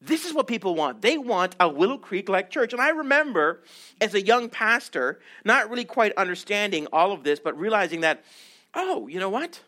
[0.00, 1.02] this is what people want.
[1.02, 2.72] They want a Willow Creek like church.
[2.72, 3.62] And I remember
[4.00, 8.24] as a young pastor, not really quite understanding all of this, but realizing that,
[8.74, 9.60] oh, you know what?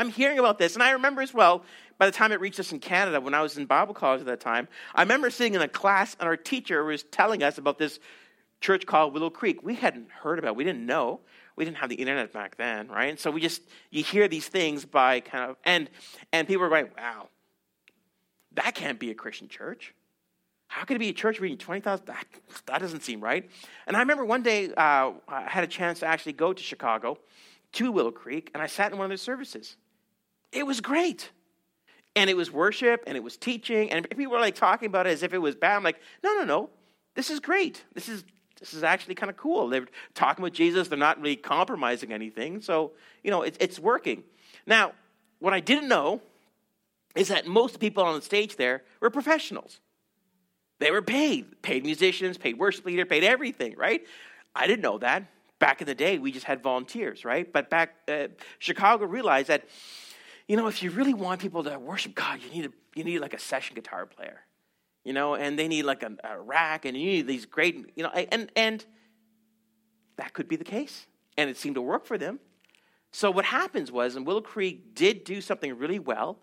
[0.00, 0.74] I'm hearing about this.
[0.74, 1.62] And I remember as well,
[1.98, 4.26] by the time it reached us in Canada, when I was in Bible college at
[4.26, 7.78] that time, I remember sitting in a class and our teacher was telling us about
[7.78, 8.00] this
[8.62, 9.62] church called Willow Creek.
[9.62, 11.20] We hadn't heard about it, we didn't know.
[11.56, 13.10] We didn't have the internet back then, right?
[13.10, 13.60] And so we just,
[13.90, 15.90] you hear these things by kind of, and,
[16.32, 17.28] and people are going, wow,
[18.52, 19.94] that can't be a Christian church.
[20.68, 22.06] How could it be a church reading 20,000?
[22.06, 22.24] That,
[22.64, 23.50] that doesn't seem right.
[23.86, 27.18] And I remember one day uh, I had a chance to actually go to Chicago,
[27.72, 29.76] to Willow Creek, and I sat in one of their services.
[30.52, 31.30] It was great.
[32.16, 35.10] And it was worship and it was teaching, and people were like talking about it
[35.10, 35.76] as if it was bad.
[35.76, 36.70] I'm like, no, no, no.
[37.14, 37.84] This is great.
[37.94, 38.24] This is
[38.58, 39.68] this is actually kind of cool.
[39.68, 40.88] They're talking with Jesus.
[40.88, 42.60] They're not really compromising anything.
[42.60, 42.92] So,
[43.24, 44.22] you know, it, it's working.
[44.66, 44.92] Now,
[45.38, 46.20] what I didn't know
[47.16, 49.80] is that most people on the stage there were professionals.
[50.78, 54.02] They were paid, paid musicians, paid worship leader, paid everything, right?
[54.54, 55.24] I didn't know that.
[55.58, 57.50] Back in the day, we just had volunteers, right?
[57.50, 59.64] But back, uh, Chicago realized that
[60.50, 63.20] you know, if you really want people to worship God, you need a, you need
[63.20, 64.40] like a session guitar player,
[65.04, 68.02] you know, and they need like a, a rack, and you need these great, you
[68.02, 68.84] know, and and
[70.16, 71.06] that could be the case,
[71.38, 72.40] and it seemed to work for them.
[73.12, 76.40] So what happens was, and Willow Creek did do something really well,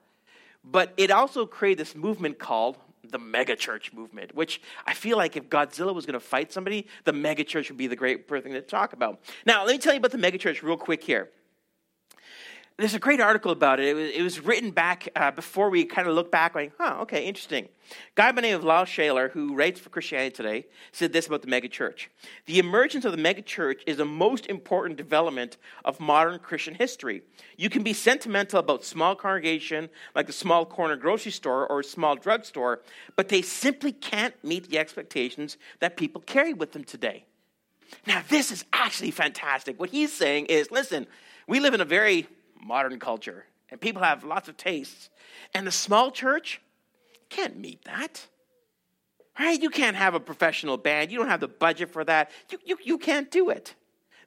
[0.63, 2.77] but it also created this movement called
[3.09, 7.11] the megachurch movement, which I feel like if Godzilla was going to fight somebody, the
[7.11, 9.19] megachurch would be the great thing to talk about.
[9.45, 11.29] Now, let me tell you about the megachurch real quick here
[12.77, 13.87] there's a great article about it.
[13.87, 16.97] It was, it was written back uh, before we kind of look back, going, huh,
[17.01, 17.69] okay, interesting.
[18.13, 21.41] guy by the name of Lyle Schaller, who writes for Christianity Today, said this about
[21.41, 22.07] the megachurch.
[22.45, 27.23] The emergence of the megachurch is the most important development of modern Christian history.
[27.57, 31.83] You can be sentimental about small congregation, like a small corner grocery store or a
[31.83, 32.81] small drugstore,
[33.15, 37.25] but they simply can't meet the expectations that people carry with them today.
[38.05, 39.79] Now, this is actually fantastic.
[39.79, 41.07] What he's saying is, listen,
[41.47, 42.27] we live in a very
[42.61, 45.09] modern culture, and people have lots of tastes.
[45.53, 46.61] And the small church
[47.29, 48.25] can't meet that.
[49.39, 49.61] Right?
[49.61, 51.11] You can't have a professional band.
[51.11, 52.31] You don't have the budget for that.
[52.49, 53.75] You, you, you can't do it.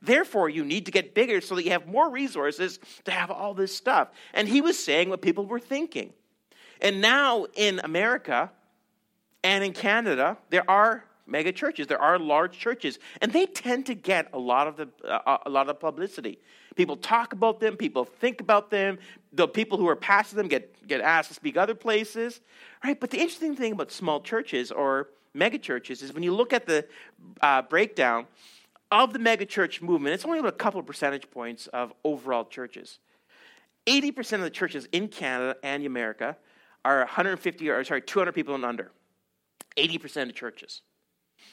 [0.03, 3.53] Therefore, you need to get bigger so that you have more resources to have all
[3.53, 4.09] this stuff.
[4.33, 6.13] And he was saying what people were thinking.
[6.81, 8.51] And now in America
[9.45, 11.87] and in Canada, there are mega churches.
[11.87, 15.51] There are large churches, and they tend to get a lot of the uh, a
[15.51, 16.39] lot of publicity.
[16.77, 17.77] People talk about them.
[17.77, 18.99] People think about them.
[19.33, 22.41] The people who are past them get get asked to speak other places,
[22.85, 22.99] right?
[22.99, 26.67] But the interesting thing about small churches or mega churches is when you look at
[26.67, 26.87] the
[27.41, 28.27] uh, breakdown
[28.91, 32.45] of the mega church movement, it's only about a couple of percentage points of overall
[32.45, 32.99] churches.
[33.87, 36.37] 80% of the churches in Canada and America
[36.85, 38.91] are 150 or sorry 200 people and under
[39.77, 40.83] 80% of churches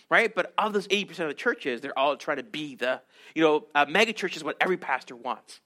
[0.10, 0.34] right?
[0.34, 3.02] But of those 80% of the churches, they're all trying to be the,
[3.36, 5.60] you know, a mega church is what every pastor wants.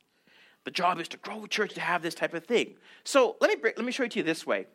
[0.63, 2.75] The job is to grow a church to have this type of thing.
[3.03, 4.67] So let me, let me show it to you this way.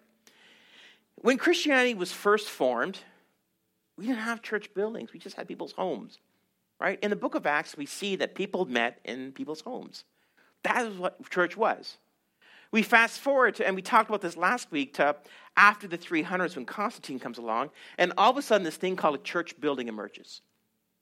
[1.17, 2.99] When Christianity was first formed,
[3.97, 6.19] we didn't have church buildings, we just had people's homes,
[6.81, 6.99] right?
[7.03, 10.05] In the book of Acts, we see that people met in people's homes.
[10.63, 11.97] That is what church was.
[12.73, 15.17] We fast forward to, and we talked about this last week, to
[15.57, 19.14] after the 300s when Constantine comes along, and all of a sudden this thing called
[19.14, 20.42] a church building emerges.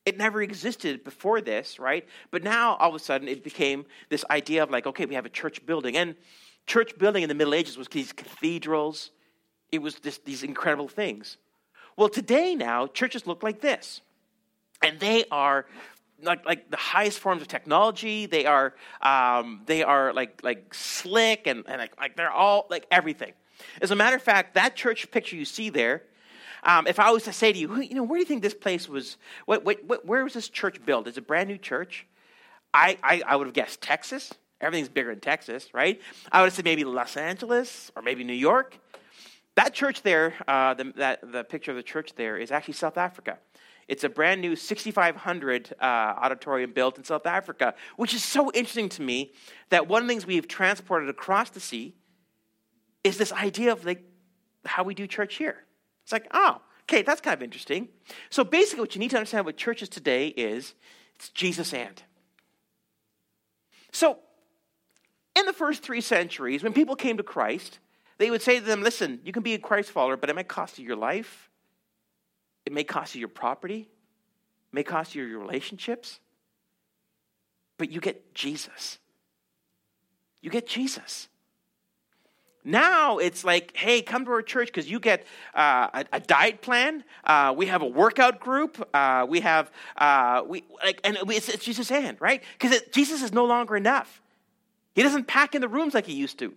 [0.05, 2.07] It never existed before this, right?
[2.31, 5.25] But now all of a sudden it became this idea of like, okay, we have
[5.25, 5.97] a church building.
[5.97, 6.15] And
[6.67, 9.11] church building in the Middle Ages was these cathedrals,
[9.73, 11.39] it was this, these incredible things.
[11.97, 14.03] Well, today now, churches look like this.
[14.83, 15.67] And they are
[16.23, 18.27] like, like the highest forms of technology.
[18.27, 22.87] They are um, they are like like slick and, and like, like they're all like
[22.91, 23.33] everything.
[23.81, 26.03] As a matter of fact, that church picture you see there.
[26.63, 28.55] Um, if I was to say to you, you know, where do you think this
[28.55, 29.19] place was?
[29.45, 31.07] What, what, what, where was this church built?
[31.07, 32.07] It's a brand new church.
[32.73, 34.33] I, I, I would have guessed Texas.
[34.61, 36.01] Everything's bigger in Texas, right?
[36.33, 38.79] I would have said maybe Los Angeles or maybe New York.
[39.57, 42.97] That church there, uh, the, that, the picture of the church there is actually South
[42.97, 43.39] Africa.
[43.87, 48.89] It's a brand new 6,500 uh, auditorium built in South Africa, which is so interesting
[48.91, 49.33] to me
[49.69, 51.95] that one of the things we've transported across the sea
[53.05, 54.03] is this idea of like
[54.65, 55.63] how we do church here.
[56.03, 57.89] It's like, oh, okay, that's kind of interesting.
[58.31, 60.75] So basically, what you need to understand with churches today is
[61.15, 62.03] it's Jesus and.
[63.93, 64.19] So,
[65.37, 67.79] in the first three centuries, when people came to Christ,
[68.19, 70.45] they would say to them, listen, you can be a Christ follower, but it may
[70.45, 71.51] cost you your life.
[72.65, 73.81] It may cost you your property.
[73.81, 76.21] It may cost you your relationships.
[77.79, 78.99] But you get Jesus.
[80.41, 81.29] You get Jesus.
[82.65, 86.63] Now it's like, hey, come to our church because you get uh, a, a, diet
[86.63, 87.05] plan.
[87.23, 88.89] Uh, we have a workout group.
[88.95, 92.43] Uh, we have uh, we like, and it's, it's Jesus' hand, right?
[92.59, 94.23] Because Jesus is no longer enough.
[94.95, 96.55] He doesn't pack in the rooms like he used to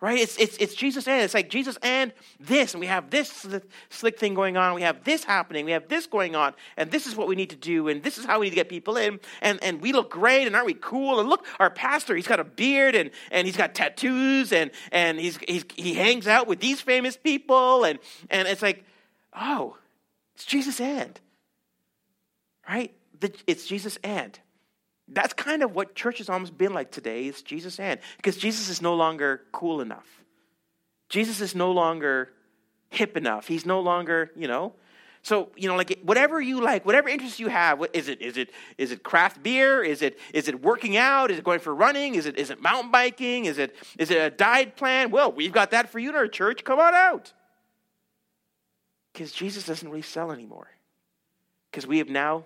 [0.00, 0.18] right?
[0.18, 3.46] It's, it's, it's Jesus and it's like Jesus and this, and we have this
[3.88, 7.06] slick thing going on, we have this happening, we have this going on, and this
[7.06, 8.96] is what we need to do, and this is how we need to get people
[8.96, 11.20] in, and, and we look great, and aren't we cool?
[11.20, 15.18] And look, our pastor, he's got a beard, and, and he's got tattoos, and, and
[15.18, 17.98] he's, he's, he hangs out with these famous people, and,
[18.30, 18.84] and it's like,
[19.34, 19.76] oh,
[20.34, 21.18] it's Jesus and,
[22.68, 22.92] right?
[23.20, 24.38] The, it's Jesus and.
[25.08, 28.68] That's kind of what church has almost been like today is Jesus and because Jesus
[28.68, 30.24] is no longer cool enough.
[31.08, 32.30] Jesus is no longer
[32.90, 33.46] hip enough.
[33.46, 34.74] He's no longer, you know.
[35.22, 38.50] So, you know, like whatever you like, whatever interest you have, is it is it
[38.78, 39.82] is it craft beer?
[39.82, 41.30] Is it is it working out?
[41.30, 42.14] Is it going for running?
[42.14, 43.46] Is it is it mountain biking?
[43.46, 45.10] Is it is it a diet plan?
[45.10, 46.62] Well, we've got that for you in our church.
[46.62, 47.32] Come on out.
[49.12, 50.68] Because Jesus doesn't really sell anymore.
[51.70, 52.44] Because we have now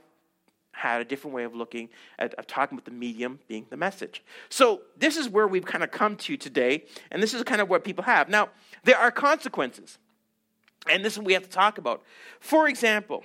[0.80, 4.22] had a different way of looking at of talking about the medium being the message.
[4.48, 7.68] So this is where we've kind of come to today, and this is kind of
[7.68, 8.28] what people have.
[8.28, 8.48] Now,
[8.84, 9.98] there are consequences,
[10.88, 12.02] and this is what we have to talk about.
[12.40, 13.24] For example,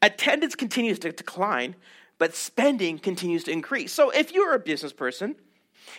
[0.00, 1.76] attendance continues to decline,
[2.18, 3.92] but spending continues to increase.
[3.92, 5.36] So if you're a business person,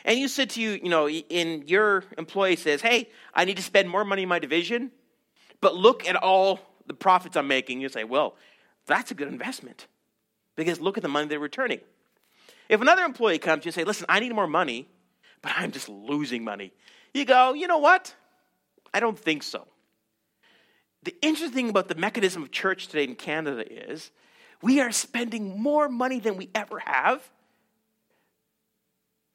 [0.04, 3.63] and you said to you, you know, in your employee says, "Hey, I need to
[3.63, 4.91] spend more money in my division,"
[5.62, 7.82] but look at all the profits I'm making.
[7.82, 8.36] You say, "Well,
[8.88, 9.86] that's a good investment."
[10.56, 11.80] Because look at the money they're returning.
[12.70, 14.88] If another employee comes to you and say, listen, I need more money,
[15.41, 16.74] but I'm just losing money,
[17.13, 18.13] you go, you know what?
[18.94, 19.68] I don't think so.
[21.04, 24.10] The interesting thing about the mechanism of church today in Canada is
[24.62, 27.22] we are spending more money than we ever have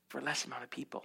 [0.09, 1.05] for less amount of people.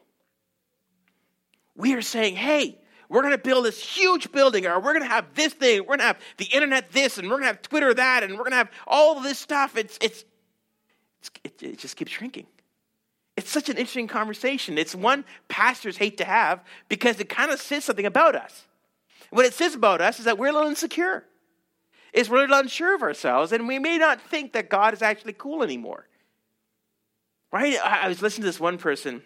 [1.76, 5.10] We are saying, hey, we're going to build this huge building, or we're going to
[5.10, 7.62] have this thing, we're going to have the internet this, and we're going to have
[7.62, 9.78] Twitter that, and we're going to have all this stuff.
[9.78, 10.26] It's, it's,
[11.44, 12.48] it's it, just keeps shrinking.
[13.38, 14.78] It's such an interesting conversation.
[14.78, 18.66] It's one pastors hate to have because it kind of says something about us.
[19.30, 21.26] What it says about us is that we're a little insecure.
[22.14, 25.02] Is we're a little unsure of ourselves, and we may not think that God is
[25.02, 26.08] actually cool anymore.
[27.52, 27.78] Right?
[27.84, 29.22] I was listening to this one person.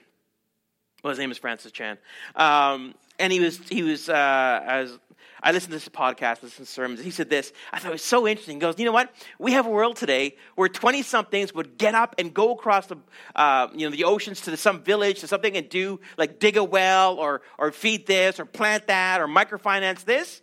[1.03, 1.99] Well, his name is Francis Chan.
[2.35, 4.97] Um, and he was he was uh, as
[5.41, 7.01] I listened to this podcast, listened to sermons.
[7.01, 7.53] He said this.
[7.71, 8.58] I thought it was so interesting.
[8.58, 9.13] He goes, you know what?
[9.38, 12.97] We have a world today where twenty somethings would get up and go across the
[13.36, 16.63] uh, you know the oceans to some village to something and do like dig a
[16.63, 20.41] well or or feed this or plant that or microfinance this,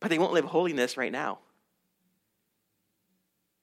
[0.00, 1.38] but they won't live holiness right now.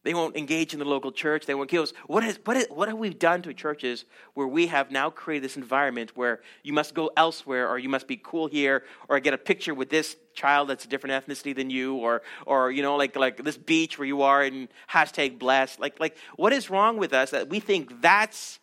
[0.04, 1.46] They won't engage in the local church.
[1.46, 1.94] They won't kill us.
[2.08, 5.44] What, is, what, is, what have we done to churches where we have now created
[5.44, 9.36] this environment where you must go elsewhere or you must be cool here or get
[9.36, 12.96] a picture with this child that's a different ethnicity than you or, or you know,
[12.96, 15.80] like, like this beach where you are and hashtag blessed.
[15.80, 18.60] Like, like, what is wrong with us that we think that's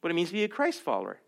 [0.00, 1.18] what it means to be a Christ follower?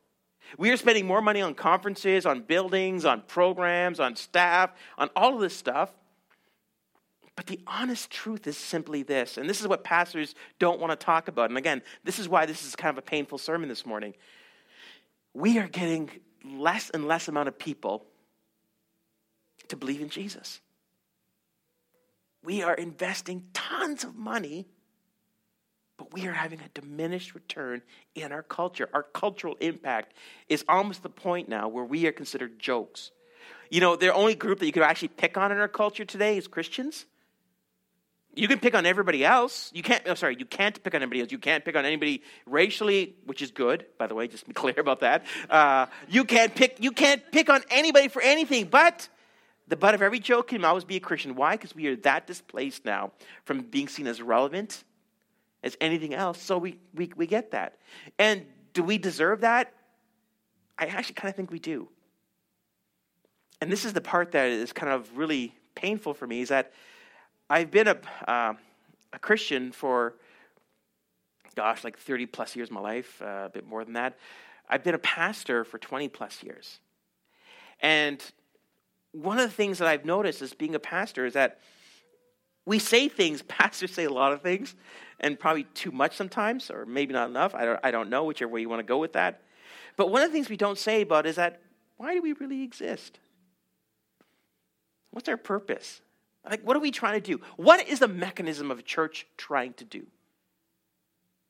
[0.58, 5.34] We are spending more money on conferences, on buildings, on programs, on staff, on all
[5.34, 5.90] of this stuff
[7.36, 11.04] but the honest truth is simply this, and this is what pastors don't want to
[11.04, 11.50] talk about.
[11.50, 14.14] And again, this is why this is kind of a painful sermon this morning.
[15.34, 16.10] We are getting
[16.44, 18.04] less and less amount of people
[19.68, 20.60] to believe in Jesus.
[22.44, 24.68] We are investing tons of money,
[25.96, 27.82] but we are having a diminished return
[28.14, 28.88] in our culture.
[28.92, 30.12] Our cultural impact
[30.48, 33.10] is almost the point now where we are considered jokes.
[33.70, 36.36] You know, the only group that you could actually pick on in our culture today
[36.36, 37.06] is Christians.
[38.36, 39.70] You can pick on everybody else.
[39.74, 41.30] You can't, I'm sorry, you can't pick on anybody else.
[41.30, 44.74] You can't pick on anybody racially, which is good, by the way, just be clear
[44.78, 45.24] about that.
[45.48, 49.08] Uh, you, can't pick, you can't pick on anybody for anything, but
[49.68, 51.34] the butt of every joke can always be a Christian.
[51.36, 51.52] Why?
[51.52, 53.12] Because we are that displaced now
[53.44, 54.84] from being seen as relevant
[55.62, 56.40] as anything else.
[56.40, 57.78] So we, we, we get that.
[58.18, 59.72] And do we deserve that?
[60.78, 61.88] I actually kind of think we do.
[63.60, 66.72] And this is the part that is kind of really painful for me is that
[67.50, 68.54] I've been a, uh,
[69.12, 70.14] a Christian for,
[71.54, 74.18] gosh, like 30 plus years of my life, uh, a bit more than that.
[74.68, 76.80] I've been a pastor for 20 plus years.
[77.80, 78.22] And
[79.12, 81.60] one of the things that I've noticed as being a pastor is that
[82.64, 84.74] we say things, pastors say a lot of things,
[85.20, 87.54] and probably too much sometimes, or maybe not enough.
[87.54, 89.42] I don't, I don't know, whichever way you want to go with that.
[89.96, 91.60] But one of the things we don't say about is that
[91.96, 93.18] why do we really exist?
[95.10, 96.00] What's our purpose?
[96.48, 97.40] Like, what are we trying to do?
[97.56, 100.06] What is the mechanism of a church trying to do?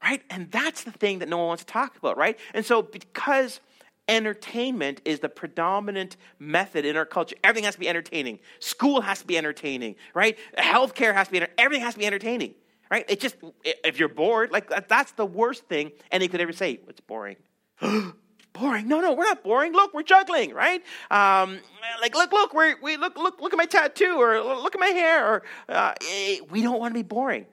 [0.02, 0.22] Right?
[0.30, 2.38] And that's the thing that no one wants to talk about, right?
[2.52, 3.60] And so, because
[4.06, 8.38] entertainment is the predominant method in our culture, everything has to be entertaining.
[8.60, 10.38] School has to be entertaining, right?
[10.58, 12.54] Healthcare has to be, everything has to be entertaining,
[12.90, 13.04] right?
[13.08, 16.80] It just, if you're bored, like, that's the worst thing any could ever say.
[16.86, 17.36] It's boring.
[18.54, 18.88] boring.
[18.88, 19.72] No, no, we're not boring.
[19.72, 20.82] Look, we're juggling, right?
[21.10, 21.58] Um,
[22.00, 24.86] like, look, look, we we look, look, look at my tattoo, or look at my
[24.86, 27.44] hair, or uh, eh, we don't want to be boring.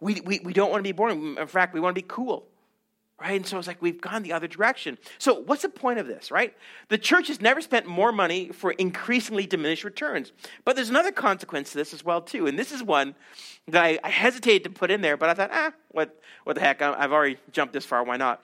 [0.00, 1.36] We, we, we don't want to be boring.
[1.36, 2.46] In fact, we want to be cool,
[3.20, 3.32] right?
[3.32, 4.96] And so it's like we've gone the other direction.
[5.18, 6.54] So what's the point of this, right?
[6.88, 10.32] The church has never spent more money for increasingly diminished returns.
[10.64, 12.46] But there's another consequence to this as well, too.
[12.46, 13.16] And this is one
[13.66, 16.60] that I, I hesitated to put in there, but I thought, ah, what, what the
[16.60, 16.80] heck?
[16.80, 18.04] I've already jumped this far.
[18.04, 18.40] Why not?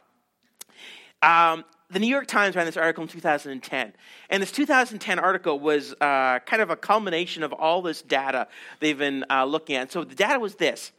[1.23, 3.93] Um, the New York Times ran this article in 2010.
[4.31, 8.49] And this 2010 article was uh, kind of a culmination of all this data
[8.81, 9.93] they've been uh, looking at.
[9.93, 10.93] So the data was this.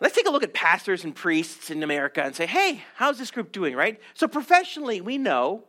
[0.00, 3.30] Let's take a look at pastors and priests in America and say, hey, how's this
[3.30, 4.00] group doing, right?
[4.14, 5.62] So professionally, we know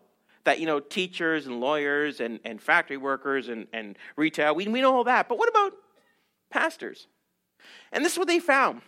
[0.44, 4.82] that, you know, teachers and lawyers and, and factory workers and, and retail, we, we
[4.82, 5.30] know all that.
[5.30, 5.74] But what about
[6.50, 7.08] pastors?
[7.92, 8.82] And this is what they found.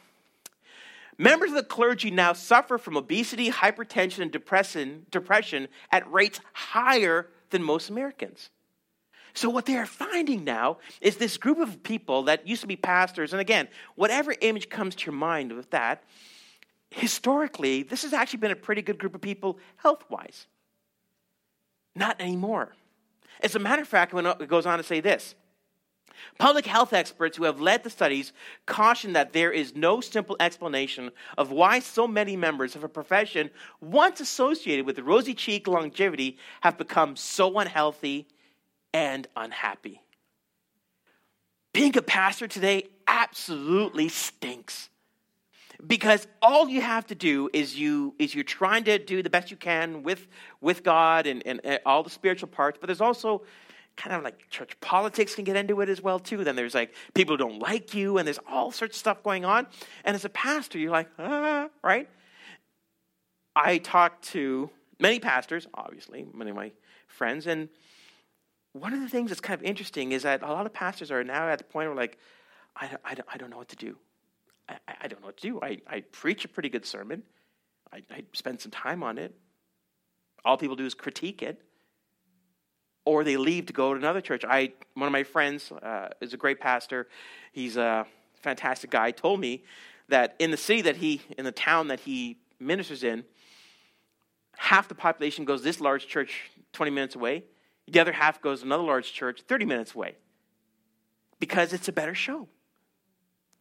[1.18, 7.30] Members of the clergy now suffer from obesity, hypertension, and depression, depression at rates higher
[7.52, 8.50] than most Americans.
[9.34, 12.76] So, what they are finding now is this group of people that used to be
[12.78, 16.04] pastors, and again, whatever image comes to your mind with that,
[16.90, 20.48] historically, this has actually been a pretty good group of people health wise.
[21.96, 22.76] Not anymore.
[23.42, 25.36] As a matter of fact, it goes on to say this
[26.38, 28.34] Public health experts who have led the studies
[28.66, 33.50] caution that there is no simple explanation of why so many members of a profession
[33.82, 38.28] once associated with rosy cheek longevity have become so unhealthy
[38.94, 40.02] and unhappy.
[41.74, 44.90] Being a pastor today absolutely stinks.
[45.86, 49.52] Because all you have to do is you is you're trying to do the best
[49.52, 50.26] you can with
[50.62, 53.44] with God and, and, and all the spiritual parts, but there's also
[53.96, 56.44] kind of like church politics can get into it as well too.
[56.44, 59.46] Then there's like people who don't like you and there's all sorts of stuff going
[59.46, 59.68] on.
[60.04, 62.10] And as a pastor you're like ah, right?
[63.56, 64.70] I talked to
[65.00, 66.72] many pastors obviously many of my
[67.08, 67.70] friends and
[68.74, 71.24] one of the things that's kind of interesting is that a lot of pastors are
[71.24, 72.18] now at the point where like
[72.76, 73.98] i, I, I don't know what to do.
[74.68, 75.60] I, I don't know what to do.
[75.62, 77.24] I, I preach a pretty good sermon.
[77.94, 79.34] I, I spend some time on it.
[80.44, 81.62] All people do is critique it
[83.06, 84.44] or they leave to go to another church.
[84.44, 87.08] I, one of my friends uh, is a great pastor.
[87.52, 88.06] He's a
[88.42, 89.12] fantastic guy.
[89.12, 89.64] Told me
[90.10, 93.24] that in the city that he, in the town that he ministers in,
[94.58, 97.44] half the population goes this large church 20 minutes away.
[97.88, 100.16] The other half goes another large church 30 minutes away
[101.40, 102.48] because it's a better show.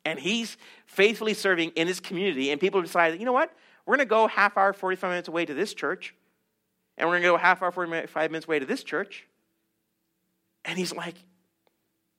[0.04, 3.54] And he's faithfully serving in his community, and people decide, you know what?
[3.86, 6.14] We're going to go half hour, 45 minutes away to this church,
[6.96, 9.26] and we're going to go half hour, 45 minutes away to this church,
[10.64, 11.16] and he's like,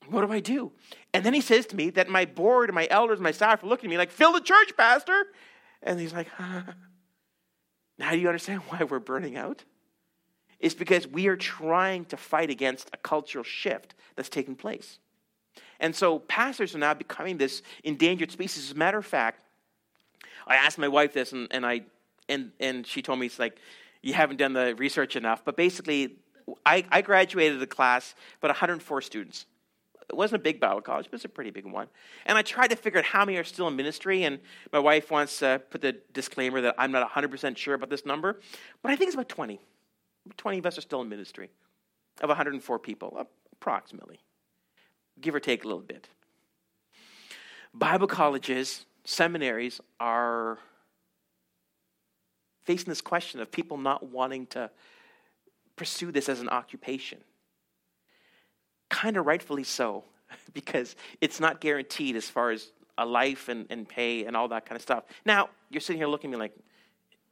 [0.07, 0.71] What do I do?
[1.13, 3.63] And then he says to me that my board and my elders and my staff
[3.63, 5.25] are looking at me like, Fill the church, Pastor.
[5.85, 6.63] And he's like, huh.
[7.97, 9.63] Now do you understand why we're burning out?
[10.59, 14.99] It's because we are trying to fight against a cultural shift that's taking place.
[15.79, 18.65] And so pastors are now becoming this endangered species.
[18.65, 19.41] As a matter of fact,
[20.47, 21.81] I asked my wife this, and, and I
[22.29, 23.57] and and she told me it's like
[24.01, 25.43] you haven't done the research enough.
[25.43, 26.15] But basically,
[26.65, 29.45] I, I graduated a class, but 104 students.
[30.07, 31.87] It wasn't a big Bible college, but it was a pretty big one.
[32.25, 34.23] And I tried to figure out how many are still in ministry.
[34.23, 34.39] And
[34.71, 38.39] my wife wants to put the disclaimer that I'm not 100% sure about this number,
[38.83, 39.59] but I think it's about 20.
[40.37, 41.49] 20 of us are still in ministry
[42.21, 44.19] of 104 people, approximately,
[45.19, 46.07] give or take a little bit.
[47.73, 50.59] Bible colleges, seminaries are
[52.63, 54.69] facing this question of people not wanting to
[55.75, 57.19] pursue this as an occupation.
[58.89, 60.03] Kind of rightfully so,
[60.53, 64.65] because it's not guaranteed as far as a life and, and pay and all that
[64.65, 65.03] kind of stuff.
[65.25, 66.55] Now, you're sitting here looking at me like,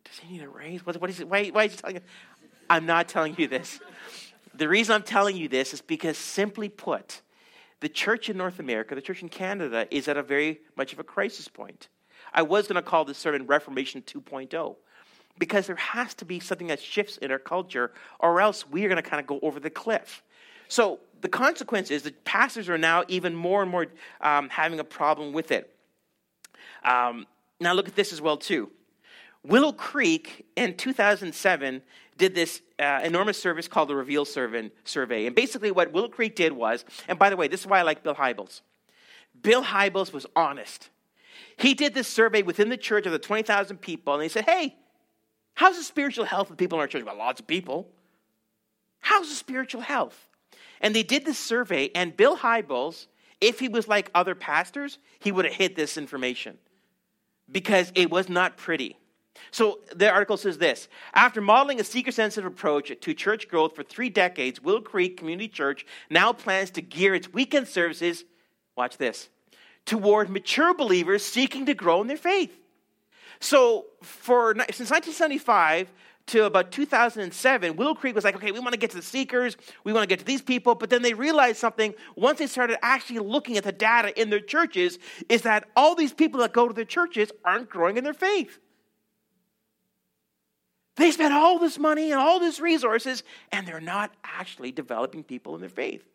[0.04, 0.86] does he need a raise?
[0.86, 1.30] What, what is it?
[1.30, 2.02] Why, why is he telling you?
[2.70, 3.80] I'm not telling you this.
[4.56, 7.22] The reason I'm telling you this is because, simply put,
[7.80, 11.00] the church in North America, the church in Canada, is at a very much of
[11.00, 11.90] a crisis point.
[12.34, 14.76] I was going to call this sermon Reformation 2.0
[15.38, 18.90] because there has to be something that shifts in our culture, or else we are
[18.90, 20.24] going to kind of go over the cliff.
[20.68, 23.88] So the consequence is that pastors are now even more and more
[24.22, 25.76] um, having a problem with it.
[26.84, 27.28] Um,
[27.60, 28.70] now look at this as well too.
[29.44, 31.82] Willow Creek in 2007
[32.18, 35.26] did this uh, enormous service called the Reveal Survey.
[35.26, 37.82] And basically, what Willow Creek did was, and by the way, this is why I
[37.82, 38.62] like Bill Hybels.
[39.42, 40.90] Bill Hybels was honest.
[41.58, 44.76] He did this survey within the church of the 20,000 people, and he said, Hey,
[45.54, 47.04] how's the spiritual health of people in our church?
[47.04, 47.90] Well, lots of people.
[49.00, 50.28] How's the spiritual health?
[50.82, 53.08] And they did this survey, and Bill Hybels,
[53.42, 56.58] if he was like other pastors, he would have hid this information
[57.52, 58.98] because it was not pretty.
[59.52, 63.84] So the article says this After modeling a seeker sensitive approach to church growth for
[63.84, 68.26] three decades, Willow Creek Community Church now plans to gear its weekend services,
[68.76, 69.30] watch this,
[69.86, 72.58] toward mature believers seeking to grow in their faith.
[73.44, 75.92] So for since 1975
[76.28, 79.58] to about 2007, Willow Creek was like, okay, we want to get to the seekers,
[79.84, 82.78] we want to get to these people, but then they realized something once they started
[82.82, 86.70] actually looking at the data in their churches is that all these people that go
[86.70, 88.60] to their churches aren't growing in their faith.
[90.96, 95.54] They spend all this money and all these resources, and they're not actually developing people
[95.56, 96.08] in their faith.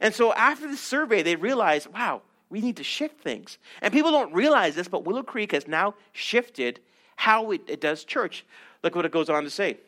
[0.00, 3.58] And so after the survey, they realized, wow, we need to shift things.
[3.82, 6.80] And people don't realize this, but Willow Creek has now shifted
[7.16, 8.44] how it, it does church.
[8.82, 9.78] Look what it goes on to say.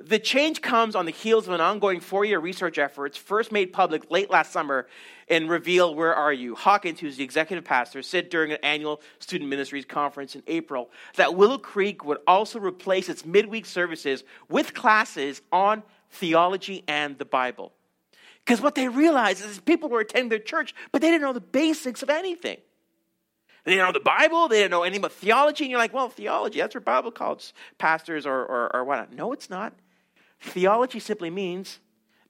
[0.00, 3.72] The change comes on the heels of an ongoing four year research efforts, first made
[3.72, 4.86] public late last summer
[5.26, 6.54] in Reveal Where Are You?
[6.54, 11.34] Hawkins, who's the executive pastor, said during an annual student ministries conference in April that
[11.34, 17.72] Willow Creek would also replace its midweek services with classes on theology and the Bible.
[18.48, 21.40] Because what they realized is people were attending their church, but they didn't know the
[21.40, 22.56] basics of anything.
[23.64, 26.08] They didn't know the Bible, they didn't know anything about theology, and you're like, well,
[26.08, 29.12] theology, that's what Bible calls pastors or, or, or whatnot.
[29.12, 29.74] No, it's not.
[30.40, 31.78] Theology simply means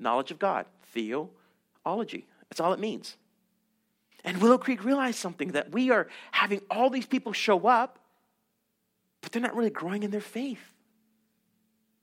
[0.01, 0.67] knowledge of God.
[0.87, 2.27] Theology.
[2.51, 3.17] That's all it means.
[4.25, 8.01] And Willow Creek realized something that we are having all these people show up,
[9.21, 10.73] but they're not really growing in their faith.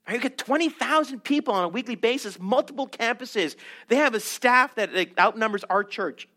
[0.08, 3.56] You get 20,000 people on a weekly basis, multiple campuses.
[3.88, 6.28] They have a staff that outnumbers our church,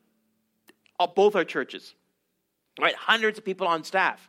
[1.00, 1.94] uh, both our churches,
[2.82, 2.96] right?
[2.96, 4.28] Hundreds of people on staff.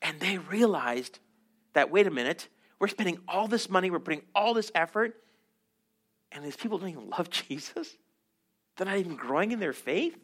[0.00, 1.18] And they realized
[1.72, 5.20] that, wait a minute, we're spending all this money, we're putting all this effort,
[6.32, 7.96] and these people don't even love Jesus.
[8.76, 10.16] They're not even growing in their faith.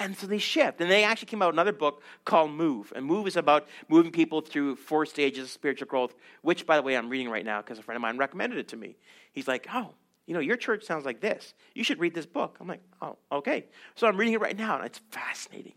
[0.00, 0.80] And so they shift.
[0.80, 2.90] And they actually came out another book called Move.
[2.96, 6.82] And Move is about moving people through four stages of spiritual growth, which, by the
[6.82, 8.96] way, I'm reading right now because a friend of mine recommended it to me.
[9.32, 9.90] He's like, oh,
[10.26, 11.52] you know, your church sounds like this.
[11.74, 12.56] You should read this book.
[12.60, 13.66] I'm like, oh, okay.
[13.94, 15.74] So I'm reading it right now, and it's fascinating.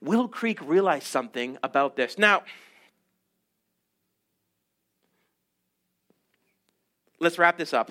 [0.00, 2.16] Willow Creek realized something about this.
[2.16, 2.44] Now,
[7.18, 7.90] let's wrap this up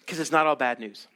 [0.00, 1.06] because it's not all bad news.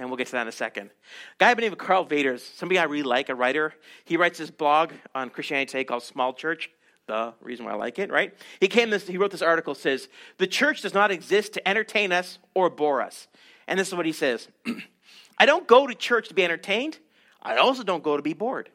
[0.00, 0.86] And we'll get to that in a second.
[0.86, 0.90] A
[1.38, 3.74] guy by the name of Karl Vaters, somebody I really like, a writer.
[4.06, 6.70] He writes this blog on Christianity Today called Small Church.
[7.06, 8.32] The reason why I like it, right?
[8.60, 12.12] He came this, he wrote this article says, The church does not exist to entertain
[12.12, 13.28] us or bore us.
[13.68, 14.48] And this is what he says
[15.38, 16.98] I don't go to church to be entertained.
[17.42, 18.70] I also don't go to be bored.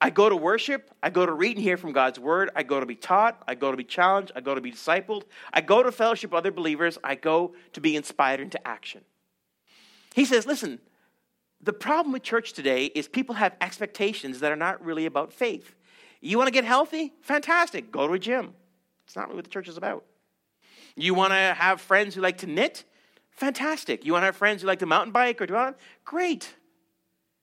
[0.00, 0.90] I go to worship.
[1.02, 2.50] I go to read and hear from God's word.
[2.56, 3.42] I go to be taught.
[3.46, 4.32] I go to be challenged.
[4.34, 5.24] I go to be discipled.
[5.52, 6.96] I go to fellowship with other believers.
[7.04, 9.02] I go to be inspired into action.
[10.14, 10.78] He says, listen,
[11.60, 15.74] the problem with church today is people have expectations that are not really about faith.
[16.20, 17.12] You want to get healthy?
[17.22, 17.90] Fantastic.
[17.90, 18.54] Go to a gym.
[19.06, 20.04] It's not really what the church is about.
[20.94, 22.84] You want to have friends who like to knit?
[23.32, 24.04] Fantastic.
[24.04, 26.54] You want to have friends who like to mountain bike or do all Great.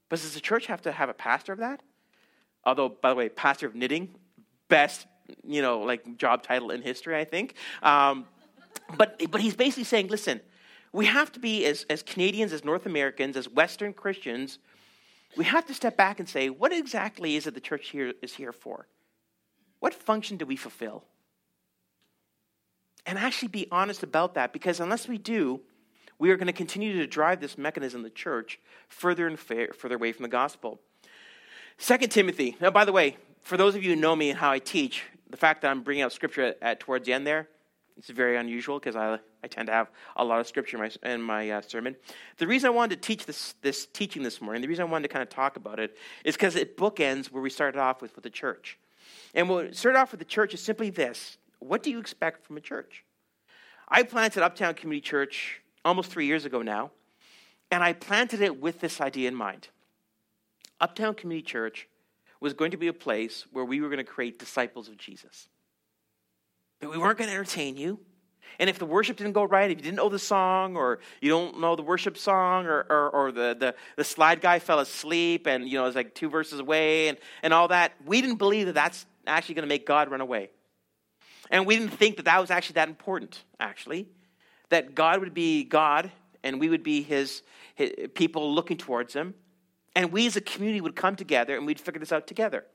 [0.07, 1.83] But does the church have to have a pastor of that?
[2.63, 4.15] Although, by the way, pastor of knitting,
[4.69, 5.07] best,
[5.45, 7.55] you know, like job title in history, I think.
[7.83, 8.25] Um,
[8.95, 10.39] but, but he's basically saying, listen,
[10.93, 14.59] we have to be, as, as Canadians, as North Americans, as Western Christians,
[15.37, 18.33] we have to step back and say, what exactly is it the church here is
[18.33, 18.87] here for?
[19.79, 21.03] What function do we fulfill?
[23.05, 25.61] And actually be honest about that, because unless we do,
[26.19, 30.11] we are going to continue to drive this mechanism, the church, further and further away
[30.11, 30.79] from the gospel.
[31.77, 32.57] Second Timothy.
[32.61, 35.03] Now, by the way, for those of you who know me and how I teach,
[35.29, 37.47] the fact that I'm bringing out scripture at, at towards the end there,
[37.97, 41.09] it's very unusual because I, I tend to have a lot of scripture in my,
[41.11, 41.95] in my uh, sermon.
[42.37, 45.07] The reason I wanted to teach this, this teaching this morning, the reason I wanted
[45.07, 48.15] to kind of talk about it, is because it bookends where we started off with
[48.15, 48.77] with the church.
[49.33, 52.57] And what started off with the church is simply this What do you expect from
[52.57, 53.03] a church?
[53.87, 56.91] I planted Uptown Community Church almost three years ago now.
[57.71, 59.69] And I planted it with this idea in mind.
[60.79, 61.87] Uptown Community Church
[62.39, 65.47] was going to be a place where we were going to create disciples of Jesus.
[66.81, 67.99] We weren't going to entertain you.
[68.59, 71.29] And if the worship didn't go right, if you didn't know the song, or you
[71.29, 75.47] don't know the worship song, or, or, or the, the, the, slide guy fell asleep
[75.47, 78.67] and you know it's like two verses away and, and all that, we didn't believe
[78.67, 80.49] that that's actually going to make God run away.
[81.49, 84.07] And we didn't think that that was actually that important, actually.
[84.69, 86.11] That God would be God
[86.43, 87.41] and we would be his,
[87.75, 89.33] his people looking towards him.
[89.95, 92.65] And we as a community would come together and we'd figure this out together.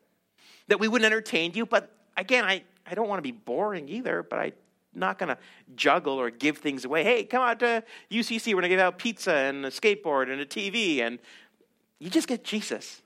[0.68, 4.22] That we wouldn't entertain you, but again, I, I don't want to be boring either,
[4.22, 4.53] but I'm
[4.95, 5.39] not going to
[5.74, 7.05] juggle or give things away.
[7.05, 8.49] Hey, come out to UCC.
[8.49, 11.01] We're going to give out pizza and a skateboard and a TV.
[11.01, 11.18] And
[11.99, 13.03] you just get Jesus.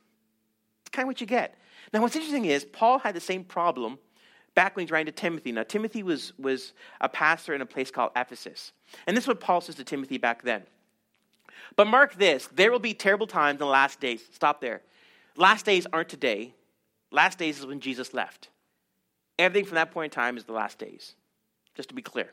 [0.83, 1.57] It's kind of what you get.
[1.93, 3.99] Now, what's interesting is Paul had the same problem
[4.55, 5.53] back when he's writing to Timothy.
[5.53, 8.73] Now, Timothy was, was a pastor in a place called Ephesus.
[9.07, 10.63] And this is what Paul says to Timothy back then.
[11.77, 14.23] But mark this there will be terrible times in the last days.
[14.33, 14.83] Stop there.
[15.37, 16.55] Last days aren't today.
[17.11, 18.49] Last days is when Jesus left.
[19.41, 21.15] Everything from that point in time is the last days,
[21.75, 22.31] just to be clear.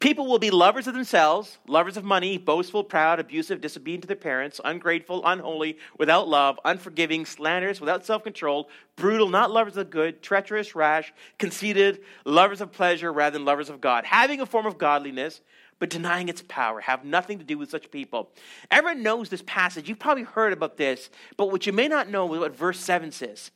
[0.00, 4.16] People will be lovers of themselves, lovers of money, boastful, proud, abusive, disobedient to their
[4.16, 10.22] parents, ungrateful, unholy, without love, unforgiving, slanderous, without self control, brutal, not lovers of good,
[10.22, 14.76] treacherous, rash, conceited, lovers of pleasure rather than lovers of God, having a form of
[14.76, 15.40] godliness,
[15.78, 16.80] but denying its power.
[16.80, 18.30] Have nothing to do with such people.
[18.72, 19.88] Everyone knows this passage.
[19.88, 23.12] You've probably heard about this, but what you may not know is what verse 7
[23.12, 23.52] says.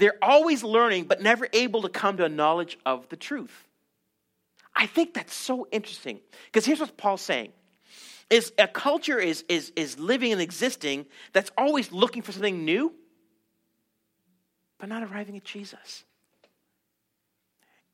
[0.00, 3.52] They're always learning, but never able to come to a knowledge of the truth.
[4.74, 7.52] I think that's so interesting because here's what Paul's saying
[8.30, 12.94] is a culture is, is, is living and existing that's always looking for something new,
[14.78, 16.04] but not arriving at Jesus.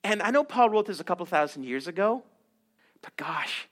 [0.05, 2.23] And I know Paul wrote this a couple thousand years ago,
[3.03, 3.69] but gosh,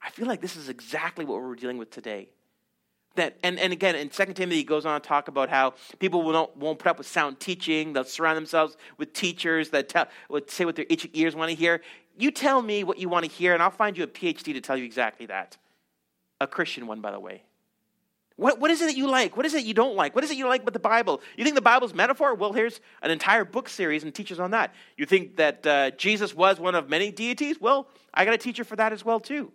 [0.00, 2.30] I feel like this is exactly what we're dealing with today.
[3.16, 6.22] That, and, and again, in 2 Timothy, he goes on to talk about how people
[6.22, 7.92] will won't put up with sound teaching.
[7.92, 10.06] They'll surround themselves with teachers that tell,
[10.46, 11.82] say what their itchy ears want to hear.
[12.18, 14.60] You tell me what you want to hear, and I'll find you a PhD to
[14.60, 15.56] tell you exactly that.
[16.40, 17.42] A Christian one, by the way.
[18.36, 19.36] What, what is it that you like?
[19.36, 20.14] What is it you don't like?
[20.14, 21.22] What is it you like about the Bible?
[21.38, 22.34] You think the Bible's metaphor?
[22.34, 24.74] Well, here's an entire book series and teaches on that.
[24.98, 27.58] You think that uh, Jesus was one of many deities?
[27.58, 29.52] Well, I got a teacher for that as well, too.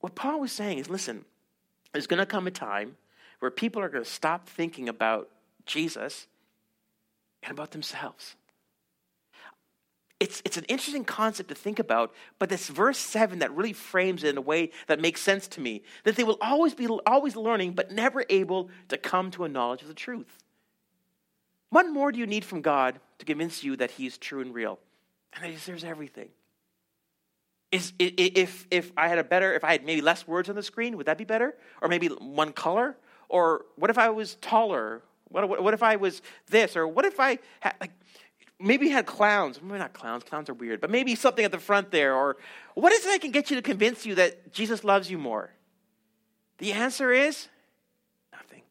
[0.00, 1.24] What Paul was saying is listen,
[1.96, 2.94] there's going to come a time
[3.38, 5.30] where people are going to stop thinking about
[5.64, 6.26] Jesus
[7.42, 8.36] and about themselves.
[10.20, 14.24] It's, it's an interesting concept to think about, but this verse 7 that really frames
[14.24, 17.34] it in a way that makes sense to me that they will always be always
[17.34, 20.36] learning, but never able to come to a knowledge of the truth.
[21.70, 24.52] What more do you need from God to convince you that He is true and
[24.52, 24.78] real?
[25.32, 26.28] And He deserves everything.
[27.72, 30.62] Is, if, if I had a better, if I had maybe less words on the
[30.62, 31.54] screen, would that be better?
[31.82, 32.96] Or maybe one color?
[33.28, 35.02] Or what if I was taller?
[35.28, 36.76] What, what, what if I was this?
[36.76, 37.90] Or what if I had, like,
[38.60, 39.60] maybe had clowns.
[39.60, 40.22] Maybe not clowns.
[40.22, 40.80] Clowns are weird.
[40.80, 42.14] But maybe something at the front there.
[42.14, 42.36] Or
[42.74, 45.50] what is it that can get you to convince you that Jesus loves you more?
[46.58, 47.48] The answer is
[48.32, 48.62] nothing.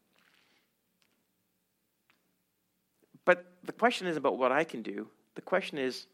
[3.24, 5.08] But the question isn't about what I can do.
[5.34, 6.06] The question is,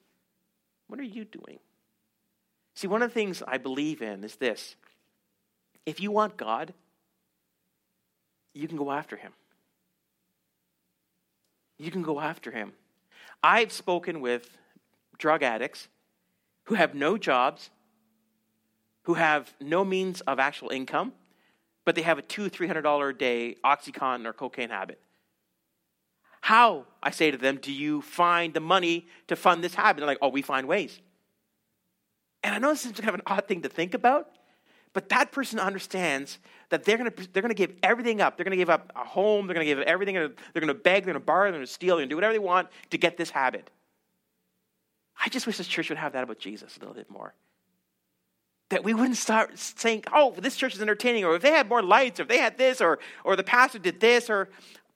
[0.88, 1.60] what are you doing?
[2.74, 4.76] See, one of the things I believe in is this
[5.84, 6.72] if you want God,
[8.54, 9.32] you can go after him.
[11.78, 12.72] You can go after him.
[13.42, 14.56] I've spoken with
[15.18, 15.88] drug addicts
[16.64, 17.70] who have no jobs,
[19.02, 21.12] who have no means of actual income,
[21.84, 25.00] but they have a two, three hundred dollar a day OxyContin or cocaine habit.
[26.42, 30.00] How, I say to them, do you find the money to fund this habit?
[30.00, 31.00] They're like, oh, we find ways.
[32.42, 34.30] And I know this is kind of an odd thing to think about,
[34.92, 36.38] but that person understands
[36.70, 38.36] that they're going to they're going to give everything up.
[38.36, 39.46] They're going to give up a home.
[39.46, 40.14] They're going to give everything.
[40.14, 41.04] They're going to beg.
[41.04, 41.44] They're going to borrow.
[41.44, 41.96] They're going to steal.
[41.96, 43.70] They're going to do whatever they want to get this habit.
[45.24, 47.34] I just wish this church would have that about Jesus a little bit more.
[48.70, 51.82] That we wouldn't start saying, "Oh, this church is entertaining," or if they had more
[51.82, 54.48] lights, or if they had this, or or the pastor did this, or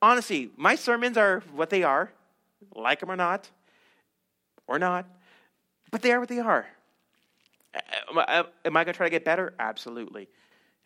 [0.02, 2.10] honestly, my sermons are what they are,
[2.74, 3.50] like them or not,
[4.66, 5.06] or not,
[5.90, 6.66] but they are what they are.
[8.10, 9.54] Am I, am I going to try to get better?
[9.58, 10.28] Absolutely.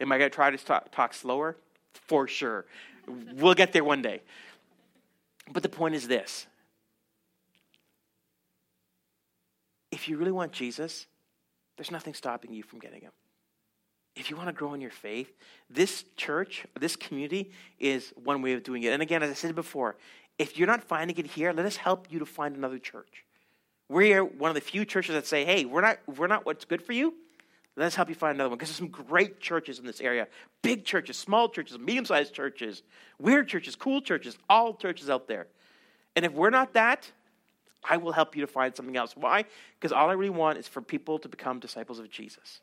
[0.00, 1.56] Am I going to try to talk, talk slower?
[1.92, 2.66] For sure.
[3.34, 4.22] We'll get there one day.
[5.52, 6.46] But the point is this
[9.90, 11.06] if you really want Jesus,
[11.76, 13.12] there's nothing stopping you from getting him.
[14.16, 15.32] If you want to grow in your faith,
[15.68, 18.92] this church, this community is one way of doing it.
[18.92, 19.96] And again, as I said before,
[20.38, 23.24] if you're not finding it here, let us help you to find another church.
[23.90, 26.80] We're one of the few churches that say, hey, we're not, we're not what's good
[26.80, 27.12] for you.
[27.74, 30.28] Let's help you find another one because there's some great churches in this area
[30.62, 32.84] big churches, small churches, medium sized churches,
[33.18, 35.48] weird churches, cool churches, all churches out there.
[36.14, 37.10] And if we're not that,
[37.82, 39.16] I will help you to find something else.
[39.16, 39.44] Why?
[39.80, 42.60] Because all I really want is for people to become disciples of Jesus.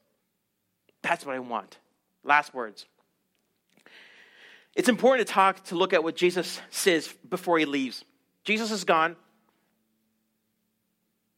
[1.01, 1.78] That's what I want.
[2.23, 2.86] Last words.
[4.75, 8.05] It's important to talk, to look at what Jesus says before he leaves.
[8.45, 9.17] Jesus is gone.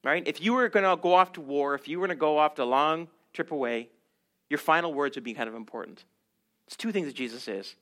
[0.04, 0.26] Right?
[0.26, 2.38] If you were going to go off to war, if you were going to go
[2.38, 3.90] off to a long trip away,
[4.50, 6.06] your final words would be kind of important.
[6.68, 7.76] It's two things that Jesus says.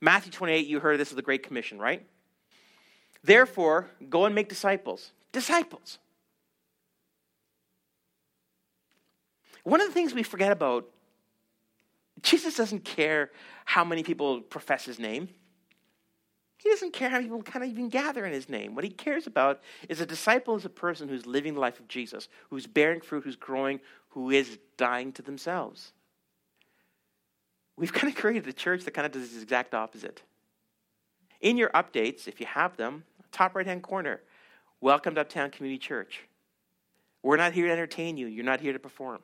[0.00, 2.04] Matthew 28, you heard this is the Great Commission, right?
[3.24, 5.12] Therefore, go and make disciples.
[5.32, 5.98] Disciples.
[9.64, 10.88] One of the things we forget about,
[12.20, 13.30] Jesus doesn't care
[13.64, 15.28] how many people profess his name.
[16.62, 18.76] He doesn't care how people kind of even gather in his name.
[18.76, 21.88] What he cares about is a disciple is a person who's living the life of
[21.88, 25.92] Jesus, who's bearing fruit, who's growing, who is dying to themselves.
[27.76, 30.22] We've kind of created a church that kind of does the exact opposite.
[31.40, 33.02] In your updates, if you have them,
[33.32, 34.20] top right hand corner,
[34.80, 36.20] welcome to Uptown Community Church.
[37.24, 39.18] We're not here to entertain you, you're not here to perform.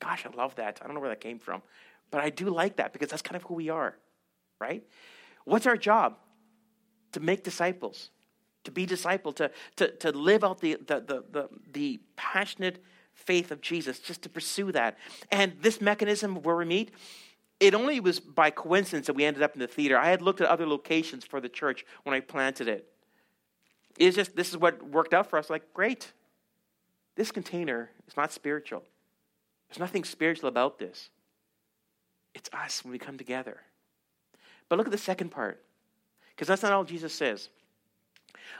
[0.00, 0.78] Gosh, I love that.
[0.80, 1.60] I don't know where that came from,
[2.10, 3.96] but I do like that because that's kind of who we are,
[4.58, 4.82] right?
[5.44, 6.16] What's our job?
[7.12, 8.10] To make disciples,
[8.64, 12.82] to be disciple, to, to, to live out the, the, the, the, the passionate
[13.14, 14.96] faith of Jesus, just to pursue that.
[15.30, 16.90] And this mechanism where we meet,
[17.60, 19.98] it only was by coincidence that we ended up in the theater.
[19.98, 22.86] I had looked at other locations for the church when I planted it.
[23.98, 25.50] It's just, this is what worked out for us.
[25.50, 26.12] Like, great.
[27.16, 28.84] This container is not spiritual.
[29.68, 31.10] There's nothing spiritual about this.
[32.34, 33.62] It's us when we come together.
[34.68, 35.64] But look at the second part,
[36.38, 37.48] because that's not all Jesus says.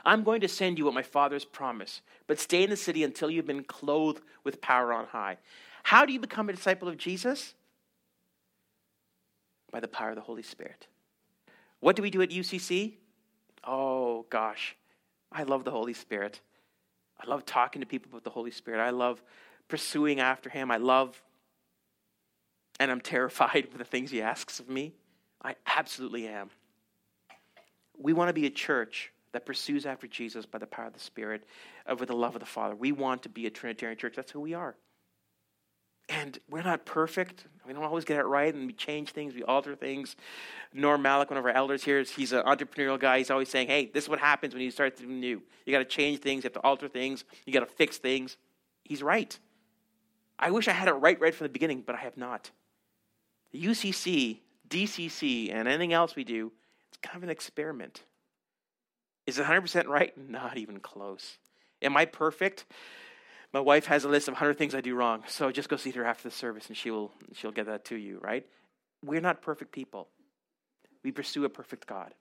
[0.03, 3.31] I'm going to send you what my father's promised, but stay in the city until
[3.31, 5.37] you've been clothed with power on high.
[5.83, 7.53] How do you become a disciple of Jesus?
[9.71, 10.87] By the power of the Holy Spirit.
[11.79, 12.95] What do we do at UCC?
[13.63, 14.75] Oh, gosh.
[15.31, 16.41] I love the Holy Spirit.
[17.17, 18.81] I love talking to people about the Holy Spirit.
[18.81, 19.23] I love
[19.69, 20.69] pursuing after Him.
[20.69, 21.21] I love,
[22.77, 24.95] and I'm terrified of the things He asks of me.
[25.41, 26.49] I absolutely am.
[27.99, 30.99] We want to be a church that pursues after Jesus by the power of the
[30.99, 31.43] Spirit,
[31.85, 32.75] uh, with the love of the Father.
[32.75, 34.15] We want to be a Trinitarian church.
[34.15, 34.75] That's who we are.
[36.07, 37.45] And we're not perfect.
[37.67, 40.15] We don't always get it right, and we change things, we alter things.
[40.73, 43.19] Norm Malik, one of our elders here, he's an entrepreneurial guy.
[43.19, 45.43] He's always saying, hey, this is what happens when you start something new.
[45.65, 48.37] You got to change things, you have to alter things, you got to fix things.
[48.83, 49.37] He's right.
[50.39, 52.49] I wish I had it right right from the beginning, but I have not.
[53.51, 56.51] The UCC, DCC, and anything else we do,
[57.01, 58.03] kind of an experiment.
[59.25, 60.17] Is it 100% right?
[60.17, 61.37] Not even close.
[61.81, 62.65] Am I perfect?
[63.53, 65.23] My wife has a list of 100 things I do wrong.
[65.27, 67.95] So just go see her after the service and she will, she'll get that to
[67.95, 68.45] you, right?
[69.03, 70.07] We're not perfect people.
[71.03, 72.13] We pursue a perfect God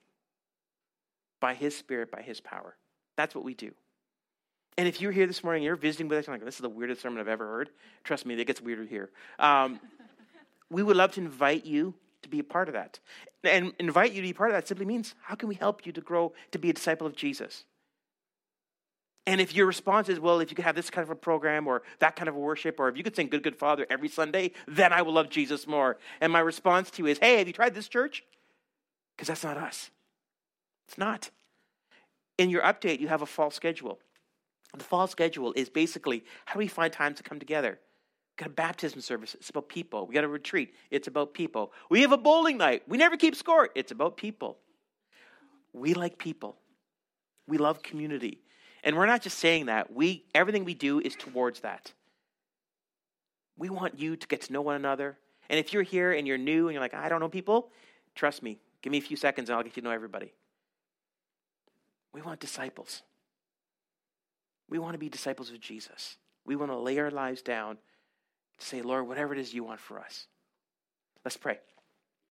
[1.40, 2.76] by His Spirit, by His power.
[3.16, 3.72] That's what we do.
[4.76, 7.02] And if you're here this morning, you're visiting with us, like, this is the weirdest
[7.02, 7.70] sermon I've ever heard.
[8.04, 9.10] Trust me, it gets weirder here.
[9.40, 9.80] Um,
[10.70, 13.00] we would love to invite you to be a part of that.
[13.44, 15.92] And invite you to be part of that simply means how can we help you
[15.92, 17.64] to grow to be a disciple of Jesus?
[19.26, 21.66] And if your response is, well, if you could have this kind of a program
[21.66, 24.08] or that kind of a worship, or if you could sing Good, Good Father every
[24.08, 25.98] Sunday, then I will love Jesus more.
[26.20, 28.24] And my response to you is, hey, have you tried this church?
[29.14, 29.90] Because that's not us.
[30.88, 31.30] It's not.
[32.38, 33.98] In your update, you have a fall schedule.
[34.76, 37.78] The fall schedule is basically how do we find time to come together?
[38.38, 39.34] Got a baptism service.
[39.34, 40.06] It's about people.
[40.06, 40.72] We got a retreat.
[40.90, 41.72] It's about people.
[41.90, 42.84] We have a bowling night.
[42.88, 43.68] We never keep score.
[43.74, 44.58] It's about people.
[45.72, 46.56] We like people.
[47.46, 48.40] We love community.
[48.84, 49.92] And we're not just saying that.
[49.92, 51.92] We everything we do is towards that.
[53.56, 55.18] We want you to get to know one another.
[55.50, 57.70] And if you're here and you're new and you're like, I don't know people,
[58.14, 58.58] trust me.
[58.82, 60.32] Give me a few seconds and I'll get you to know everybody.
[62.12, 63.02] We want disciples.
[64.70, 66.18] We want to be disciples of Jesus.
[66.44, 67.78] We want to lay our lives down
[68.58, 70.26] say, Lord, whatever it is you want for us.
[71.24, 71.58] Let's pray.